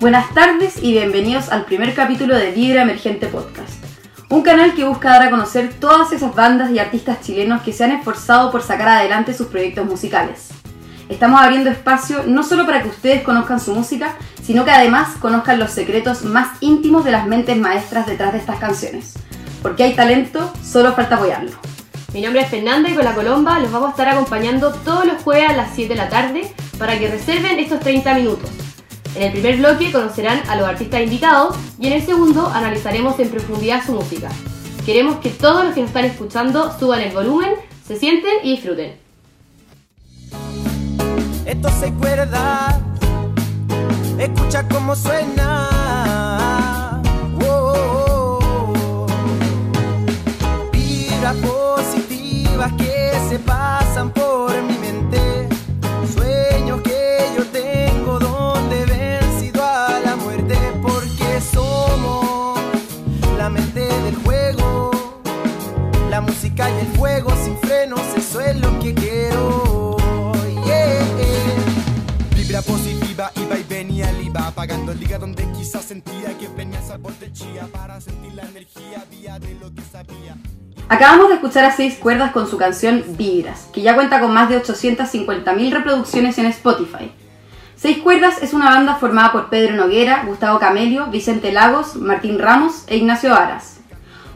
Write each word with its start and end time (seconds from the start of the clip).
Buenas 0.00 0.32
tardes 0.32 0.80
y 0.80 0.92
bienvenidos 0.92 1.48
al 1.48 1.64
primer 1.64 1.92
capítulo 1.92 2.36
de 2.36 2.52
Vibra 2.52 2.82
Emergente 2.82 3.26
Podcast. 3.26 3.82
Un 4.28 4.42
canal 4.42 4.74
que 4.74 4.84
busca 4.84 5.10
dar 5.10 5.22
a 5.22 5.30
conocer 5.30 5.74
todas 5.74 6.12
esas 6.12 6.36
bandas 6.36 6.70
y 6.70 6.78
artistas 6.78 7.20
chilenos 7.20 7.62
que 7.62 7.72
se 7.72 7.82
han 7.82 7.90
esforzado 7.90 8.52
por 8.52 8.62
sacar 8.62 8.86
adelante 8.86 9.34
sus 9.34 9.48
proyectos 9.48 9.86
musicales. 9.86 10.50
Estamos 11.08 11.40
abriendo 11.40 11.68
espacio 11.68 12.22
no 12.28 12.44
solo 12.44 12.64
para 12.64 12.80
que 12.80 12.90
ustedes 12.90 13.24
conozcan 13.24 13.58
su 13.58 13.74
música, 13.74 14.14
sino 14.40 14.64
que 14.64 14.70
además 14.70 15.16
conozcan 15.18 15.58
los 15.58 15.72
secretos 15.72 16.22
más 16.22 16.58
íntimos 16.60 17.04
de 17.04 17.10
las 17.10 17.26
mentes 17.26 17.56
maestras 17.56 18.06
detrás 18.06 18.32
de 18.32 18.38
estas 18.38 18.60
canciones. 18.60 19.14
Porque 19.62 19.82
hay 19.82 19.96
talento, 19.96 20.52
solo 20.62 20.92
falta 20.92 21.16
apoyarlo. 21.16 21.50
Mi 22.14 22.20
nombre 22.20 22.42
es 22.42 22.48
Fernanda 22.48 22.88
y 22.88 22.94
con 22.94 23.04
la 23.04 23.16
Colomba 23.16 23.58
los 23.58 23.72
vamos 23.72 23.88
a 23.88 23.90
estar 23.90 24.08
acompañando 24.10 24.72
todos 24.72 25.06
los 25.06 25.20
jueves 25.24 25.50
a 25.50 25.56
las 25.56 25.74
7 25.74 25.88
de 25.88 26.00
la 26.00 26.08
tarde 26.08 26.54
para 26.78 26.96
que 27.00 27.08
reserven 27.08 27.58
estos 27.58 27.80
30 27.80 28.14
minutos. 28.14 28.67
En 29.18 29.24
el 29.24 29.32
primer 29.32 29.56
bloque 29.56 29.90
conocerán 29.90 30.48
a 30.48 30.54
los 30.54 30.68
artistas 30.68 31.02
invitados 31.02 31.56
y 31.80 31.88
en 31.88 31.94
el 31.94 32.06
segundo 32.06 32.46
analizaremos 32.46 33.18
en 33.18 33.30
profundidad 33.30 33.84
su 33.84 33.90
música. 33.90 34.28
Queremos 34.86 35.16
que 35.16 35.30
todos 35.30 35.64
los 35.64 35.74
que 35.74 35.80
nos 35.80 35.88
están 35.88 36.04
escuchando 36.04 36.72
suban 36.78 37.00
el 37.00 37.12
volumen, 37.12 37.50
se 37.84 37.98
sienten 37.98 38.34
y 38.44 38.52
disfruten. 38.52 38.92
Escuchar 81.38 81.64
a 81.64 81.72
Seis 81.72 81.96
Cuerdas 81.96 82.32
con 82.32 82.48
su 82.48 82.58
canción 82.58 83.04
Vibras, 83.16 83.68
que 83.72 83.80
ya 83.80 83.94
cuenta 83.94 84.20
con 84.20 84.34
más 84.34 84.48
de 84.48 84.60
850.000 84.60 85.72
reproducciones 85.72 86.36
en 86.38 86.46
Spotify. 86.46 87.12
Seis 87.76 87.98
Cuerdas 87.98 88.42
es 88.42 88.54
una 88.54 88.70
banda 88.70 88.96
formada 88.96 89.30
por 89.30 89.48
Pedro 89.48 89.76
Noguera, 89.76 90.24
Gustavo 90.26 90.58
Camelio, 90.58 91.06
Vicente 91.06 91.52
Lagos, 91.52 91.94
Martín 91.94 92.40
Ramos 92.40 92.82
e 92.88 92.96
Ignacio 92.96 93.34
Aras. 93.34 93.78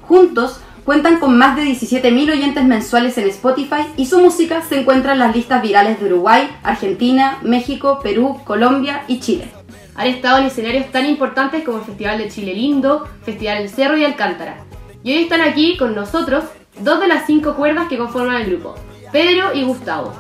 Juntos 0.03 0.61
cuentan 0.85 1.19
con 1.19 1.37
más 1.37 1.57
de 1.57 1.65
17.000 1.65 2.33
oyentes 2.33 2.65
mensuales 2.65 3.19
en 3.19 3.29
Spotify 3.31 3.85
y 3.97 4.07
su 4.07 4.21
música 4.21 4.63
se 4.63 4.81
encuentra 4.81 5.15
en 5.15 5.19
las 5.19 5.35
listas 5.35 5.61
virales 5.61 5.99
de 5.99 6.07
Uruguay, 6.07 6.49
Argentina, 6.63 7.39
México, 7.43 7.99
Perú, 8.01 8.41
Colombia 8.45 9.03
y 9.09 9.19
Chile. 9.19 9.49
Han 9.97 10.07
estado 10.07 10.39
en 10.39 10.45
escenarios 10.45 10.93
tan 10.93 11.07
importantes 11.07 11.65
como 11.65 11.79
el 11.79 11.85
Festival 11.85 12.19
de 12.19 12.29
Chile 12.29 12.55
Lindo, 12.55 13.09
Festival 13.25 13.59
del 13.59 13.71
Cerro 13.71 13.97
y 13.97 14.05
Alcántara. 14.05 14.65
Y 15.03 15.13
hoy 15.13 15.25
están 15.25 15.41
aquí 15.41 15.77
con 15.77 15.97
nosotros 15.97 16.45
dos 16.81 17.01
de 17.01 17.09
las 17.09 17.27
cinco 17.27 17.55
cuerdas 17.55 17.89
que 17.89 17.99
conforman 17.99 18.41
el 18.41 18.47
grupo, 18.47 18.75
Pedro 19.13 19.53
y 19.55 19.63
Gustavo. 19.63 20.13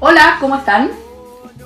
Hola, 0.00 0.36
¿cómo 0.40 0.56
están? 0.56 0.90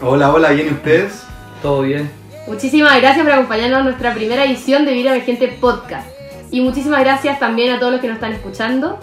Hola, 0.00 0.32
hola, 0.32 0.50
¿bien 0.50 0.68
y 0.68 0.72
ustedes? 0.72 1.24
Todo 1.62 1.82
bien. 1.82 2.10
Muchísimas 2.46 2.96
gracias 3.00 3.24
por 3.24 3.32
acompañarnos 3.32 3.80
en 3.80 3.84
nuestra 3.86 4.14
primera 4.14 4.44
edición 4.44 4.84
de 4.84 4.92
Vida 4.92 5.10
Emergente 5.10 5.48
Podcast. 5.60 6.08
Y 6.50 6.60
muchísimas 6.60 7.00
gracias 7.00 7.38
también 7.38 7.74
a 7.74 7.78
todos 7.78 7.92
los 7.92 8.00
que 8.00 8.08
nos 8.08 8.16
están 8.16 8.32
escuchando. 8.32 8.98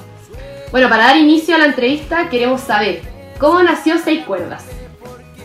Bueno, 0.72 0.90
para 0.90 1.06
dar 1.06 1.18
inicio 1.18 1.56
a 1.56 1.59
la 1.59 1.66
entrevista 1.66 2.29
queremos 2.29 2.62
saber, 2.62 3.02
¿cómo 3.38 3.62
nació 3.62 3.97
Seis 3.97 4.23
Cuerdas? 4.25 4.66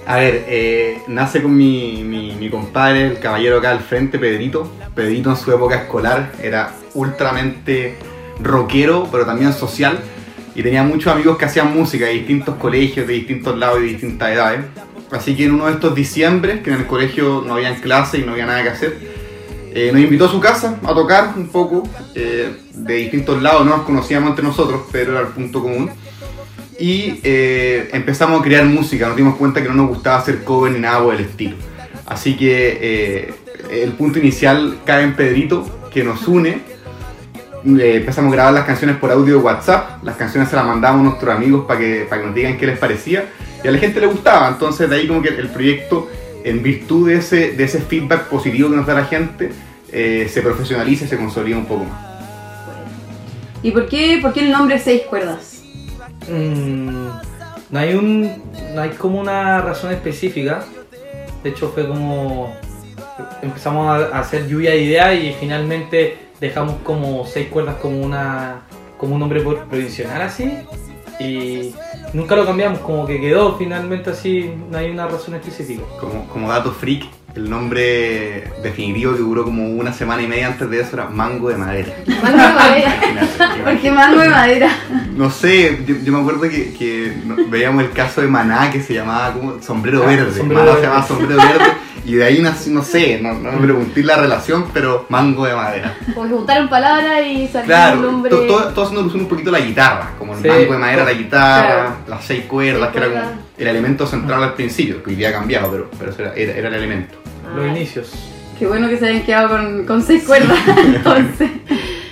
A 0.06 0.16
ver, 0.16 0.44
eh, 0.48 1.02
nace 1.06 1.42
con 1.42 1.54
mi, 1.54 2.02
mi, 2.02 2.32
mi 2.32 2.48
compadre, 2.48 3.06
el 3.06 3.18
caballero 3.18 3.58
acá 3.58 3.72
al 3.72 3.80
frente, 3.80 4.18
Pedrito. 4.18 4.70
Pedrito 4.94 5.30
en 5.30 5.36
su 5.36 5.52
época 5.52 5.76
escolar 5.76 6.32
era 6.42 6.72
ultramente 6.94 7.98
rockero, 8.40 9.08
pero 9.10 9.26
también 9.26 9.52
social. 9.52 10.00
Y 10.54 10.62
tenía 10.62 10.82
muchos 10.82 11.12
amigos 11.12 11.38
que 11.38 11.44
hacían 11.44 11.72
música 11.72 12.06
de 12.06 12.14
distintos 12.14 12.56
colegios, 12.56 13.06
de 13.06 13.14
distintos 13.14 13.56
lados 13.56 13.78
y 13.78 13.82
de 13.82 13.88
distintas 13.88 14.30
edades. 14.30 14.60
Así 15.10 15.36
que 15.36 15.44
en 15.44 15.52
uno 15.52 15.66
de 15.66 15.72
estos 15.72 15.94
diciembre, 15.94 16.62
que 16.62 16.70
en 16.70 16.76
el 16.76 16.86
colegio 16.86 17.42
no 17.46 17.54
había 17.54 17.74
clase 17.76 18.18
y 18.18 18.22
no 18.22 18.32
había 18.32 18.46
nada 18.46 18.62
que 18.62 18.68
hacer, 18.70 18.98
eh, 19.72 19.90
nos 19.92 20.00
invitó 20.02 20.26
a 20.26 20.28
su 20.28 20.40
casa 20.40 20.78
a 20.82 20.94
tocar 20.94 21.34
un 21.36 21.48
poco 21.48 21.88
eh, 22.14 22.56
de 22.74 22.94
distintos 22.94 23.40
lados, 23.40 23.64
no 23.64 23.76
nos 23.76 23.86
conocíamos 23.86 24.30
entre 24.30 24.44
nosotros, 24.44 24.82
pero 24.90 25.12
era 25.12 25.20
el 25.20 25.28
punto 25.28 25.62
común. 25.62 25.90
Y 26.78 27.18
eh, 27.24 27.88
empezamos 27.92 28.40
a 28.40 28.44
crear 28.44 28.64
música, 28.64 29.08
nos 29.08 29.16
dimos 29.16 29.36
cuenta 29.36 29.60
que 29.62 29.68
no 29.68 29.74
nos 29.74 29.88
gustaba 29.88 30.18
hacer 30.18 30.44
cover 30.44 30.72
ni 30.72 30.78
nada 30.78 31.02
por 31.02 31.14
el 31.14 31.22
estilo. 31.22 31.56
Así 32.06 32.36
que 32.36 32.78
eh, 32.80 33.34
el 33.70 33.92
punto 33.92 34.18
inicial 34.18 34.78
cae 34.84 35.02
en 35.02 35.14
Pedrito, 35.14 35.88
que 35.92 36.04
nos 36.04 36.26
une. 36.28 36.60
Eh, 37.64 37.96
empezamos 37.96 38.32
a 38.32 38.36
grabar 38.36 38.54
las 38.54 38.64
canciones 38.64 38.96
por 38.96 39.10
audio 39.10 39.38
de 39.38 39.42
WhatsApp, 39.42 40.02
las 40.04 40.16
canciones 40.16 40.48
se 40.48 40.56
las 40.56 40.64
mandamos 40.64 41.00
a 41.00 41.04
nuestros 41.04 41.34
amigos 41.34 41.64
para 41.66 41.80
que, 41.80 42.06
para 42.08 42.20
que 42.20 42.26
nos 42.26 42.34
digan 42.34 42.56
qué 42.56 42.66
les 42.66 42.78
parecía 42.78 43.24
y 43.62 43.68
a 43.68 43.70
la 43.70 43.78
gente 43.78 44.00
le 44.00 44.06
gustaba, 44.06 44.48
entonces 44.48 44.88
de 44.88 44.96
ahí 44.96 45.08
como 45.08 45.20
que 45.22 45.28
el 45.28 45.48
proyecto 45.48 46.08
en 46.44 46.62
virtud 46.62 47.08
de 47.08 47.16
ese, 47.16 47.52
de 47.52 47.64
ese 47.64 47.80
feedback 47.80 48.24
positivo 48.28 48.70
que 48.70 48.76
nos 48.76 48.86
da 48.86 48.94
la 48.94 49.04
gente, 49.04 49.50
eh, 49.90 50.28
se 50.30 50.40
profesionaliza 50.42 51.04
y 51.04 51.08
se 51.08 51.16
consolida 51.16 51.56
un 51.56 51.66
poco 51.66 51.84
más. 51.84 52.08
¿Y 53.62 53.72
por 53.72 53.88
qué, 53.88 54.18
por 54.22 54.32
qué 54.32 54.40
el 54.40 54.52
nombre 54.52 54.78
Seis 54.78 55.02
Cuerdas? 55.02 55.62
Mm, 56.28 57.08
no 57.70 57.78
hay 57.78 57.94
un. 57.94 58.42
No 58.74 58.82
hay 58.82 58.90
como 58.90 59.20
una 59.20 59.60
razón 59.60 59.92
específica. 59.92 60.64
De 61.42 61.50
hecho 61.50 61.70
fue 61.74 61.88
como. 61.88 62.54
Empezamos 63.42 63.88
a 63.88 64.18
hacer 64.18 64.46
lluvia 64.46 64.70
de 64.70 64.82
ideas 64.82 65.18
y 65.18 65.34
finalmente 65.40 66.27
dejamos 66.40 66.76
como 66.84 67.26
seis 67.26 67.48
cuerdas 67.48 67.76
como 67.76 68.00
una. 68.00 68.62
como 68.98 69.14
un 69.14 69.20
nombre 69.20 69.40
provisional 69.40 70.22
así. 70.22 70.52
Y 71.20 71.74
nunca 72.12 72.36
lo 72.36 72.46
cambiamos, 72.46 72.78
como 72.80 73.06
que 73.06 73.20
quedó 73.20 73.56
finalmente 73.56 74.10
así, 74.10 74.54
no 74.70 74.78
hay 74.78 74.90
una 74.90 75.08
razón 75.08 75.34
específica. 75.34 75.82
Como, 76.00 76.28
como 76.28 76.48
dato 76.48 76.70
freak, 76.70 77.06
el 77.34 77.48
nombre 77.50 78.50
definitivo 78.62 79.12
que 79.12 79.18
duró 79.18 79.44
como 79.44 79.68
una 79.68 79.92
semana 79.92 80.22
y 80.22 80.26
media 80.26 80.48
antes 80.48 80.68
de 80.70 80.80
eso 80.80 80.90
era 80.96 81.06
Mango 81.08 81.48
de 81.50 81.56
Madera. 81.56 81.92
Mango 82.22 82.38
de 82.38 82.52
madera. 82.54 82.94
¿Por 83.64 83.78
qué 83.80 83.90
mango 83.90 84.20
de 84.20 84.28
madera? 84.28 84.70
No 85.14 85.30
sé, 85.30 85.82
yo, 85.86 85.94
yo 86.02 86.12
me 86.12 86.20
acuerdo 86.20 86.40
que, 86.42 87.12
veíamos 87.48 87.84
el 87.84 87.90
caso 87.92 88.20
de 88.22 88.28
Maná 88.28 88.70
que 88.70 88.80
se 88.82 88.94
llamaba 88.94 89.32
como 89.34 89.62
Sombrero 89.62 90.02
Ah, 90.02 90.06
Verde. 90.06 90.32
Sombrero 90.36 90.62
Maná 90.62 90.72
se 90.72 90.80
Verde. 90.80 90.86
llamaba 90.88 91.06
Sombrero 91.06 91.36
Verde 91.36 91.72
y 92.04 92.14
de 92.14 92.24
ahí 92.24 92.40
nació, 92.40 92.72
no 92.72 92.82
sé, 92.82 93.20
no, 93.22 93.34
no 93.34 93.52
me 93.52 93.58
pregunté 93.66 94.02
la 94.02 94.16
relación, 94.16 94.66
pero 94.72 95.04
Mango 95.10 95.44
de 95.46 95.54
Madera. 95.54 95.96
Como 96.14 96.28
que 96.28 96.34
juntaron 96.34 96.68
palabras 96.68 97.20
y 97.26 97.46
salió 97.48 97.66
Claro, 97.66 97.98
un 97.98 98.06
nombre. 98.06 98.30
to- 98.30 98.46
todo, 98.46 98.68
todo 98.72 98.84
haciendo 98.86 99.14
un 99.18 99.28
poquito 99.28 99.50
a 99.50 99.52
la 99.52 99.60
guitarra, 99.60 100.10
como 100.18 100.34
el 100.34 100.40
Sí. 100.42 100.48
mango 100.48 100.72
de 100.72 100.78
madera, 100.78 101.04
la 101.04 101.12
guitarra, 101.12 101.66
Claro. 101.68 101.96
las 102.08 102.24
seis 102.24 102.44
cuerdas, 102.46 102.80
Seis 102.80 102.92
que 102.92 102.98
era 102.98 103.06
cuerdas. 103.08 103.28
como 103.30 103.47
el 103.58 103.66
elemento 103.68 104.06
central 104.06 104.42
al 104.42 104.54
principio, 104.54 105.02
que 105.02 105.10
hoy 105.10 105.16
día 105.16 105.30
ha 105.30 105.32
cambiado, 105.32 105.70
pero, 105.70 105.90
pero 105.98 106.12
era, 106.18 106.34
era- 106.34 106.52
era 106.58 106.68
el 106.68 106.74
elemento. 106.74 107.14
Los 107.54 107.66
inicios. 107.66 108.12
Qué 108.58 108.66
bueno 108.66 108.88
que 108.88 108.96
se 108.98 109.06
hayan 109.08 109.22
quedado 109.22 109.48
con, 109.48 109.86
con 109.86 110.02
seis 110.02 110.24
cuerdas, 110.24 110.58
entonces. 110.84 111.50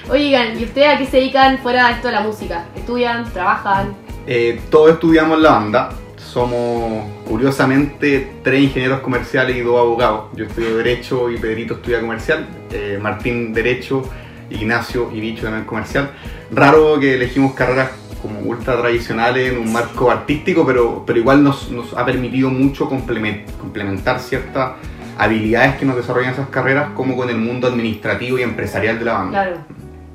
Oigan, 0.09 0.59
¿y 0.59 0.65
ustedes 0.65 0.95
a 0.95 0.99
qué 0.99 1.07
se 1.07 1.17
dedican 1.17 1.59
fuera 1.59 1.89
de 1.89 1.95
esto 1.95 2.09
de 2.09 2.15
la 2.15 2.21
música? 2.21 2.65
¿Estudian? 2.77 3.25
¿Trabajan? 3.33 3.95
Eh, 4.27 4.61
todos 4.71 4.93
estudiamos 4.93 5.41
la 5.41 5.51
banda, 5.53 5.91
somos 6.17 7.05
curiosamente 7.27 8.29
tres 8.43 8.63
ingenieros 8.63 9.01
comerciales 9.01 9.57
y 9.57 9.61
dos 9.61 9.79
abogados. 9.79 10.27
Yo 10.37 10.45
estudio 10.45 10.77
Derecho 10.77 11.31
y 11.31 11.39
Pedrito 11.39 11.75
estudia 11.75 12.01
Comercial, 12.01 12.47
eh, 12.73 12.99
Martín 13.01 13.53
Derecho, 13.53 14.03
Ignacio 14.51 15.11
y 15.13 15.21
Bicho 15.21 15.43
también 15.43 15.65
Comercial. 15.65 16.11
Raro 16.53 16.99
que 17.01 17.15
elegimos 17.15 17.55
carreras 17.55 17.91
como 18.27 18.41
ultra 18.41 18.77
tradicionales 18.77 19.53
en 19.53 19.59
un 19.59 19.73
marco 19.73 20.11
artístico, 20.11 20.65
pero, 20.67 21.05
pero 21.07 21.19
igual 21.19 21.43
nos, 21.45 21.71
nos 21.71 21.93
ha 21.97 22.05
permitido 22.05 22.51
mucho 22.51 22.89
complemen- 22.89 23.45
complementar 23.61 24.21
ciertas 24.21 24.73
habilidades 25.19 25.77
que 25.77 25.85
nos 25.87 25.97
desarrollan 25.97 26.33
esas 26.33 26.49
carreras 26.49 26.91
como 26.95 27.17
con 27.17 27.31
el 27.31 27.39
mundo 27.39 27.67
administrativo 27.69 28.39
y 28.39 28.43
empresarial 28.43 28.99
de 28.99 29.05
la 29.05 29.13
banda. 29.15 29.31
Claro. 29.45 29.57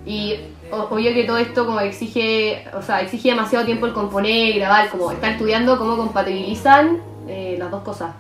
Y 0.06 0.36
obvio 0.72 1.14
que 1.14 1.24
todo 1.24 1.38
esto 1.38 1.66
como 1.66 1.80
exige, 1.80 2.66
o 2.74 2.82
sea, 2.82 3.02
exige 3.02 3.30
demasiado 3.30 3.66
tiempo 3.66 3.86
el 3.88 3.94
componer, 3.94 4.56
grabar, 4.56 4.90
como 4.90 5.12
estar 5.12 5.32
estudiando, 5.32 5.78
cómo 5.78 5.98
compatibilizan 5.98 7.00
eh, 7.28 7.56
las 7.60 7.72
dos 7.72 7.82
cosas. 7.84 8.12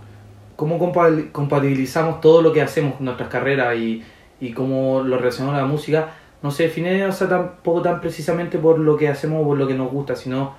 cómo 0.56 0.78
compa- 0.80 1.32
compatibilizamos 1.32 2.22
todo 2.22 2.42
lo 2.42 2.54
que 2.54 2.62
hacemos 2.62 3.00
nuestras 3.00 3.30
carreras 3.30 3.76
y, 3.78 4.04
y 4.40 4.52
cómo 4.54 5.02
lo 5.04 5.18
relacionamos 5.18 5.56
a 5.58 5.62
la 5.62 5.68
música, 5.68 6.10
no 6.42 6.52
se 6.52 6.64
define 6.64 7.06
o 7.06 7.12
sea, 7.12 7.30
tampoco 7.30 7.82
tan 7.82 8.02
precisamente 8.02 8.58
por 8.58 8.80
lo 8.80 8.98
que 8.98 9.08
hacemos 9.08 9.42
o 9.44 9.46
por 9.48 9.58
lo 9.58 9.68
que 9.68 9.74
nos 9.76 9.92
gusta, 9.92 10.16
sino 10.16 10.54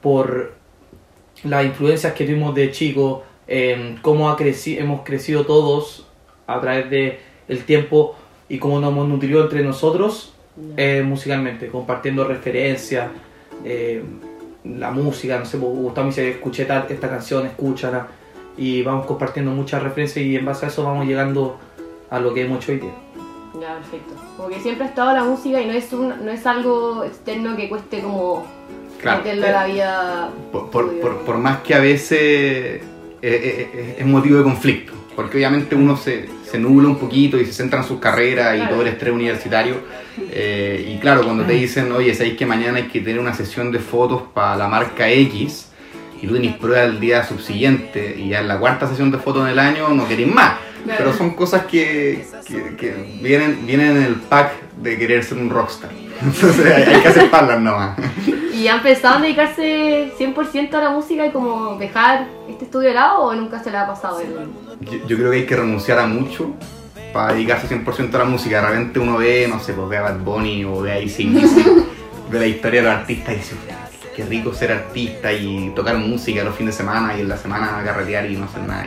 por 0.00 0.52
las 1.44 1.64
influencias 1.64 2.12
que 2.14 2.24
tuvimos 2.24 2.54
de 2.54 2.70
chicos, 2.70 3.20
em, 3.46 3.96
cómo 4.00 4.30
ha 4.30 4.36
creci- 4.36 4.78
hemos 4.78 5.02
crecido 5.02 5.44
todos 5.44 6.06
a 6.46 6.60
través 6.60 6.88
de 6.90 7.18
el 7.48 7.64
tiempo 7.64 8.14
y 8.48 8.58
cómo 8.58 8.80
nos 8.80 8.92
hemos 8.92 9.08
nutrido 9.08 9.42
entre 9.42 9.62
nosotros 9.62 10.34
eh, 10.76 11.02
musicalmente, 11.02 11.68
compartiendo 11.68 12.24
referencias, 12.24 13.10
eh, 13.64 14.02
la 14.64 14.90
música, 14.90 15.38
no 15.38 15.46
sé, 15.46 15.56
pues, 15.58 15.72
Gustavo 15.72 16.04
me 16.06 16.10
dice, 16.10 16.28
escuché 16.30 16.66
tal- 16.66 16.86
esta 16.90 17.08
canción, 17.08 17.46
escúchala, 17.46 18.08
y 18.56 18.82
vamos 18.82 19.06
compartiendo 19.06 19.50
muchas 19.50 19.82
referencias 19.82 20.24
y 20.24 20.36
en 20.36 20.44
base 20.44 20.66
a 20.66 20.68
eso 20.68 20.84
vamos 20.84 21.06
llegando 21.06 21.56
a 22.10 22.20
lo 22.20 22.34
que 22.34 22.44
hemos 22.44 22.58
hecho 22.58 22.72
hoy 22.72 22.78
día. 22.80 22.92
Ya, 23.60 23.74
perfecto. 23.74 24.14
Como 24.36 24.48
que 24.48 24.60
siempre 24.60 24.84
ha 24.84 24.88
estado 24.88 25.12
la 25.12 25.24
música 25.24 25.60
y 25.60 25.66
no 25.66 25.72
es, 25.72 25.92
un, 25.92 26.08
no 26.24 26.30
es 26.30 26.46
algo 26.46 27.04
externo 27.04 27.54
que 27.56 27.68
cueste 27.68 28.00
como 28.00 28.46
Claro. 29.00 29.18
meterlo 29.18 29.46
a 29.46 29.50
la 29.50 29.66
vida. 29.66 30.30
Por, 30.52 30.70
por- 30.70 31.00
por- 31.00 31.18
por 31.18 31.38
más 31.38 31.58
que 31.58 31.74
a 31.74 31.80
veces 31.80 32.12
eh, 32.20 32.80
eh, 33.22 33.70
eh, 33.74 33.96
es 33.98 34.06
motivo 34.06 34.38
de 34.38 34.44
conflicto, 34.44 34.92
porque 35.16 35.36
obviamente 35.38 35.74
uno 35.74 35.96
se, 35.96 36.28
se 36.48 36.58
nubla 36.58 36.88
un 36.88 36.96
poquito 36.96 37.36
y 37.36 37.44
se 37.44 37.52
centra 37.52 37.80
en 37.80 37.84
sus 37.84 37.98
carreras 37.98 38.56
y 38.64 38.68
todo 38.68 38.82
el 38.82 38.88
estrés 38.88 39.12
universitario. 39.12 39.76
eh, 40.30 40.92
y 40.94 40.98
claro, 41.00 41.24
cuando 41.24 41.44
te 41.44 41.52
dicen, 41.54 41.90
oye, 41.92 42.14
sabéis 42.14 42.36
que 42.36 42.46
mañana 42.46 42.78
hay 42.78 42.84
que 42.88 43.00
tener 43.00 43.18
una 43.20 43.34
sesión 43.34 43.70
de 43.72 43.80
fotos 43.80 44.22
para 44.32 44.56
la 44.56 44.68
marca 44.68 45.08
X 45.10 45.68
y 46.22 46.26
tú 46.26 46.34
tenés 46.34 46.56
prueba 46.56 46.84
el 46.84 47.00
día 47.00 47.24
subsiguiente 47.24 48.14
y 48.16 48.28
ya 48.30 48.40
en 48.40 48.48
la 48.48 48.58
cuarta 48.58 48.86
sesión 48.88 49.10
de 49.10 49.18
fotos 49.18 49.44
del 49.46 49.58
año 49.58 49.88
no 49.88 50.06
queréis 50.08 50.32
más. 50.32 50.54
Claro. 50.84 50.98
Pero 51.04 51.12
son 51.16 51.30
cosas 51.30 51.64
que, 51.66 52.24
que- 52.46 52.76
que 52.76 53.18
vienen, 53.22 53.64
vienen 53.66 53.96
en 53.96 54.02
el 54.04 54.14
pack 54.16 54.52
de 54.78 54.98
querer 54.98 55.22
ser 55.24 55.38
un 55.38 55.48
rockstar. 55.50 55.90
Entonces 56.22 56.66
hay, 56.66 56.82
hay 56.94 57.00
que 57.02 57.08
aceptarlas 57.08 57.60
nomás. 57.60 57.98
¿Y 58.54 58.68
han 58.68 58.82
pensado 58.82 59.16
en 59.16 59.22
dedicarse 59.22 60.12
100% 60.18 60.74
a 60.74 60.80
la 60.82 60.90
música 60.90 61.26
y 61.26 61.30
como 61.30 61.76
dejar 61.78 62.26
este 62.48 62.64
estudio 62.66 62.88
de 62.88 62.94
lado 62.94 63.20
o 63.22 63.34
nunca 63.34 63.62
se 63.62 63.70
le 63.70 63.78
ha 63.78 63.86
pasado? 63.86 64.20
el- 64.20 64.48
Yo, 64.80 65.06
yo 65.06 65.16
creo 65.16 65.30
que 65.30 65.36
hay 65.38 65.46
que 65.46 65.56
renunciar 65.56 65.98
a 65.98 66.06
mucho 66.06 66.50
para 67.12 67.32
dedicarse 67.34 67.68
100% 67.68 68.14
a 68.14 68.18
la 68.18 68.24
música. 68.24 68.60
De 68.60 68.68
repente 68.68 68.98
uno 68.98 69.18
ve, 69.18 69.46
no 69.48 69.58
sé, 69.60 69.72
pues 69.72 69.88
ve 69.88 69.98
a 69.98 70.02
Bad 70.02 70.18
Bunny 70.20 70.64
o 70.64 70.80
ve 70.82 70.92
a 70.92 70.94
AC/DC, 70.96 71.64
ve 72.30 72.38
la 72.38 72.46
historia 72.46 72.82
de 72.82 72.88
los 72.88 72.96
artistas 72.98 73.34
y 73.34 73.36
dice, 73.38 73.54
qué 74.16 74.24
rico 74.24 74.52
ser 74.54 74.72
artista 74.72 75.32
y 75.32 75.70
tocar 75.74 75.96
música 75.96 76.42
los 76.44 76.54
fines 76.54 76.74
de 76.76 76.84
semana 76.84 77.16
y 77.16 77.20
en 77.22 77.28
la 77.28 77.36
semana 77.36 77.80
carretear 77.84 78.30
y 78.30 78.36
no 78.36 78.44
hacer 78.46 78.62
nada. 78.62 78.86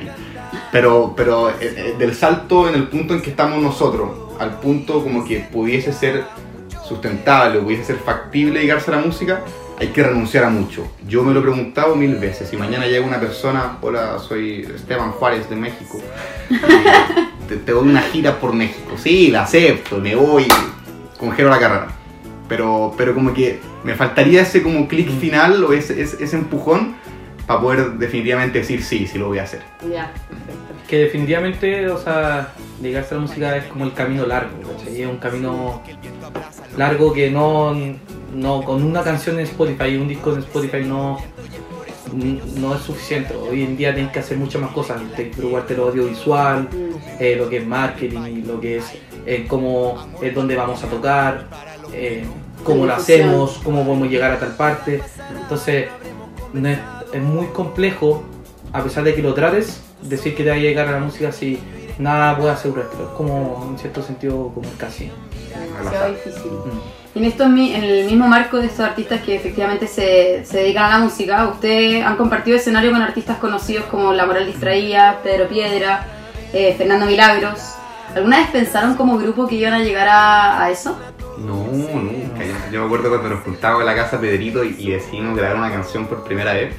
Pero, 0.71 1.13
pero 1.15 1.49
eh, 1.49 1.55
eh, 1.61 1.95
del 1.97 2.13
salto 2.13 2.67
en 2.67 2.75
el 2.75 2.87
punto 2.87 3.13
en 3.13 3.21
que 3.21 3.29
estamos 3.29 3.61
nosotros, 3.61 4.11
al 4.39 4.59
punto 4.59 5.03
como 5.03 5.23
que 5.23 5.39
pudiese 5.39 5.93
ser 5.93 6.23
sustentable 6.85 7.59
o 7.59 7.63
pudiese 7.63 7.85
ser 7.85 7.97
factible 7.97 8.59
dedicarse 8.59 8.91
a 8.91 8.97
la 8.97 9.01
música, 9.01 9.41
hay 9.79 9.87
que 9.87 10.03
renunciar 10.03 10.45
a 10.45 10.49
mucho. 10.49 10.87
Yo 11.07 11.23
me 11.23 11.33
lo 11.33 11.39
he 11.39 11.43
preguntado 11.43 11.95
mil 11.95 12.15
veces. 12.15 12.49
Si 12.49 12.57
mañana 12.57 12.85
llega 12.85 13.05
una 13.05 13.19
persona, 13.19 13.77
hola, 13.81 14.19
soy 14.19 14.67
Esteban 14.73 15.11
Juárez 15.11 15.49
de 15.49 15.55
México, 15.55 15.99
te, 17.47 17.57
te 17.57 17.71
doy 17.71 17.87
una 17.87 18.01
gira 18.01 18.39
por 18.39 18.53
México. 18.53 18.91
Sí, 18.97 19.31
la 19.31 19.43
acepto, 19.43 19.97
me 19.97 20.15
voy, 20.15 20.47
congelo 21.19 21.49
la 21.49 21.59
carrera. 21.59 21.87
Pero, 22.47 22.93
pero 22.95 23.13
como 23.15 23.33
que 23.33 23.59
me 23.83 23.95
faltaría 23.95 24.43
ese 24.43 24.61
como 24.61 24.87
clic 24.87 25.09
final 25.19 25.63
o 25.63 25.73
ese, 25.73 26.01
ese, 26.01 26.23
ese 26.23 26.37
empujón 26.37 26.95
para 27.47 27.59
poder 27.59 27.91
definitivamente 27.93 28.59
decir 28.59 28.83
sí, 28.83 29.07
sí 29.07 29.17
lo 29.17 29.27
voy 29.27 29.39
a 29.39 29.43
hacer. 29.43 29.61
Ya. 29.91 30.11
Que 30.87 30.99
definitivamente, 30.99 31.89
o 31.89 31.97
sea, 31.97 32.53
dedicarse 32.79 33.15
a 33.15 33.17
la 33.17 33.21
música 33.21 33.57
es 33.57 33.65
como 33.65 33.85
el 33.85 33.93
camino 33.93 34.25
largo, 34.25 34.53
¿cachai? 34.61 35.01
Es 35.01 35.07
un 35.07 35.17
camino 35.17 35.81
largo 36.77 37.11
que 37.11 37.31
no, 37.31 37.73
no 38.33 38.63
con 38.63 38.83
una 38.83 39.01
canción 39.01 39.39
en 39.39 39.45
Spotify 39.45 39.85
y 39.85 39.97
un 39.97 40.07
disco 40.07 40.33
en 40.33 40.39
Spotify 40.39 40.83
no, 40.85 41.17
no 42.13 42.75
es 42.75 42.81
suficiente. 42.81 43.35
Hoy 43.35 43.63
en 43.63 43.77
día 43.77 43.93
tienes 43.93 44.11
que 44.11 44.19
hacer 44.19 44.37
muchas 44.37 44.61
más 44.61 44.71
cosas, 44.71 44.97
tienes 44.97 45.15
que 45.15 45.37
preocuparte 45.37 45.75
lo 45.75 45.89
audiovisual, 45.89 46.69
eh, 47.19 47.35
lo 47.37 47.49
que 47.49 47.57
es 47.57 47.67
marketing, 47.67 48.43
lo 48.45 48.59
que 48.59 48.77
es 48.77 48.85
eh, 49.25 49.45
cómo 49.47 50.07
es 50.21 50.33
dónde 50.33 50.55
vamos 50.55 50.83
a 50.83 50.87
tocar, 50.87 51.47
eh, 51.93 52.25
cómo 52.63 52.85
lo 52.85 52.93
hacemos, 52.93 53.59
cómo 53.63 53.83
podemos 53.85 54.09
llegar 54.09 54.31
a 54.31 54.39
tal 54.39 54.55
parte. 54.55 55.01
Entonces, 55.41 55.87
no 56.53 56.69
es, 56.69 56.79
es 57.13 57.21
muy 57.21 57.47
complejo, 57.47 58.23
a 58.71 58.83
pesar 58.83 59.03
de 59.03 59.15
que 59.15 59.21
lo 59.21 59.33
trates, 59.33 59.81
decir 60.09 60.35
que 60.35 60.43
te 60.43 60.49
va 60.49 60.55
a 60.55 60.59
llegar 60.59 60.87
a 60.87 60.91
la 60.91 60.99
música 60.99 61.31
si 61.31 61.59
nada 61.99 62.37
puede 62.37 62.51
asegurártelo. 62.51 63.03
Es 63.03 63.09
como, 63.11 63.67
en 63.71 63.77
cierto 63.79 64.01
sentido, 64.01 64.51
como 64.53 64.67
el 64.69 64.77
casino. 64.77 65.13
Demasiado 65.77 66.11
difícil. 66.13 66.51
Mm. 66.51 67.15
Y 67.15 67.19
en, 67.19 67.25
estos, 67.25 67.49
mi- 67.49 67.73
en 67.73 67.83
el 67.83 68.05
mismo 68.05 68.27
marco 68.27 68.57
de 68.57 68.65
estos 68.67 68.81
artistas 68.81 69.21
que 69.21 69.35
efectivamente 69.35 69.87
se, 69.87 70.43
se 70.45 70.57
dedican 70.57 70.83
a 70.85 70.89
la 70.97 70.99
música, 71.05 71.47
ustedes 71.47 72.05
han 72.05 72.17
compartido 72.17 72.57
escenario 72.57 72.91
con 72.91 73.01
artistas 73.01 73.37
conocidos 73.37 73.85
como 73.85 74.11
La 74.11 74.25
Moral 74.25 74.45
Distraída, 74.45 75.19
Pedro 75.23 75.47
Piedra, 75.47 76.05
eh, 76.51 76.75
Fernando 76.77 77.05
Milagros. 77.05 77.59
¿Alguna 78.13 78.39
vez 78.39 78.49
pensaron 78.49 78.95
como 78.95 79.17
grupo 79.17 79.47
que 79.47 79.55
iban 79.55 79.73
a 79.73 79.79
llegar 79.79 80.07
a, 80.09 80.63
a 80.63 80.69
eso? 80.71 80.97
No, 81.37 81.65
nunca. 81.67 82.45
Yo, 82.45 82.53
yo 82.71 82.79
me 82.81 82.85
acuerdo 82.85 83.09
cuando 83.09 83.29
nos 83.29 83.43
juntábamos 83.43 83.81
en 83.81 83.87
la 83.87 83.95
casa 83.95 84.19
Pedrito 84.19 84.63
y, 84.63 84.75
y 84.79 84.91
decidimos 84.91 85.37
grabar 85.37 85.57
una 85.57 85.69
canción 85.71 86.05
por 86.07 86.23
primera 86.23 86.53
vez. 86.53 86.73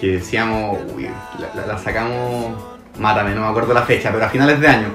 Que 0.00 0.06
decíamos, 0.12 0.78
uy, 0.94 1.08
la, 1.38 1.54
la- 1.54 1.66
la 1.66 1.78
sacamos, 1.78 2.56
mátame, 2.98 3.34
no 3.34 3.42
me 3.42 3.46
acuerdo 3.48 3.74
la 3.74 3.82
fecha, 3.82 4.10
pero 4.12 4.24
a 4.24 4.28
finales 4.28 4.60
de 4.60 4.68
año. 4.68 4.88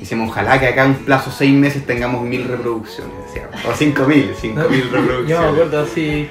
Decíamos, 0.00 0.30
ojalá 0.30 0.60
que 0.60 0.66
acá 0.66 0.84
en 0.84 0.90
un 0.90 0.96
plazo 0.98 1.30
de 1.30 1.36
seis 1.36 1.54
meses 1.54 1.86
tengamos 1.86 2.22
mil 2.22 2.46
reproducciones, 2.46 3.14
decíamos. 3.26 3.64
O 3.64 3.72
cinco 3.74 4.04
mil, 4.04 4.30
cinco 4.40 4.62
mil 4.68 4.82
reproducciones. 4.90 5.28
Yo 5.28 5.40
me 5.40 5.46
acuerdo 5.48 5.80
así, 5.80 6.28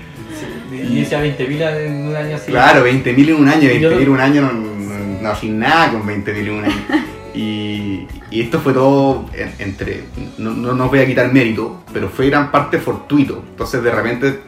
sí, 0.69 0.75
y 0.75 0.99
decía 1.01 1.23
20.000 1.23 1.85
en 1.85 2.07
un 2.07 2.15
año 2.15 2.35
así. 2.35 2.51
Claro, 2.51 2.85
20.000 2.85 3.29
en 3.29 3.35
un 3.35 3.47
año, 3.47 3.69
Yo- 3.71 3.91
20.000 3.91 4.01
en 4.03 4.09
un 4.09 4.19
año 4.19 4.41
no, 4.41 4.53
no, 4.53 5.21
no 5.21 5.35
sin 5.35 5.59
nada 5.59 5.91
con 5.91 6.03
20.000 6.05 6.37
en 6.37 6.49
un 6.51 6.65
año. 6.65 6.75
Y, 7.35 8.07
y 8.29 8.41
esto 8.41 8.59
fue 8.59 8.73
todo 8.73 9.25
en- 9.33 9.55
entre, 9.57 10.03
no, 10.37 10.51
no, 10.51 10.73
no 10.73 10.87
voy 10.87 10.99
a 10.99 11.07
quitar 11.07 11.33
mérito, 11.33 11.81
pero 11.91 12.07
fue 12.07 12.27
gran 12.29 12.51
parte 12.51 12.77
fortuito. 12.77 13.43
Entonces 13.49 13.81
de 13.81 13.89
repente 13.89 14.39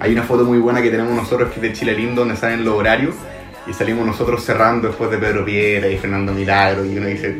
hay 0.00 0.12
una 0.12 0.22
foto 0.22 0.44
muy 0.44 0.58
buena 0.58 0.82
que 0.82 0.90
tenemos 0.90 1.14
nosotros 1.14 1.50
que 1.50 1.56
es 1.56 1.62
de 1.62 1.72
Chile 1.72 1.94
Lindo 1.94 2.22
donde 2.22 2.36
salen 2.36 2.64
los 2.64 2.74
horarios 2.74 3.14
y 3.66 3.72
salimos 3.72 4.06
nosotros 4.06 4.44
cerrando 4.44 4.88
después 4.88 5.10
de 5.10 5.18
Pedro 5.18 5.44
Piedra 5.44 5.88
y 5.88 5.96
Fernando 5.96 6.32
Milagro 6.32 6.84
y 6.84 6.98
uno 6.98 7.06
dice, 7.06 7.34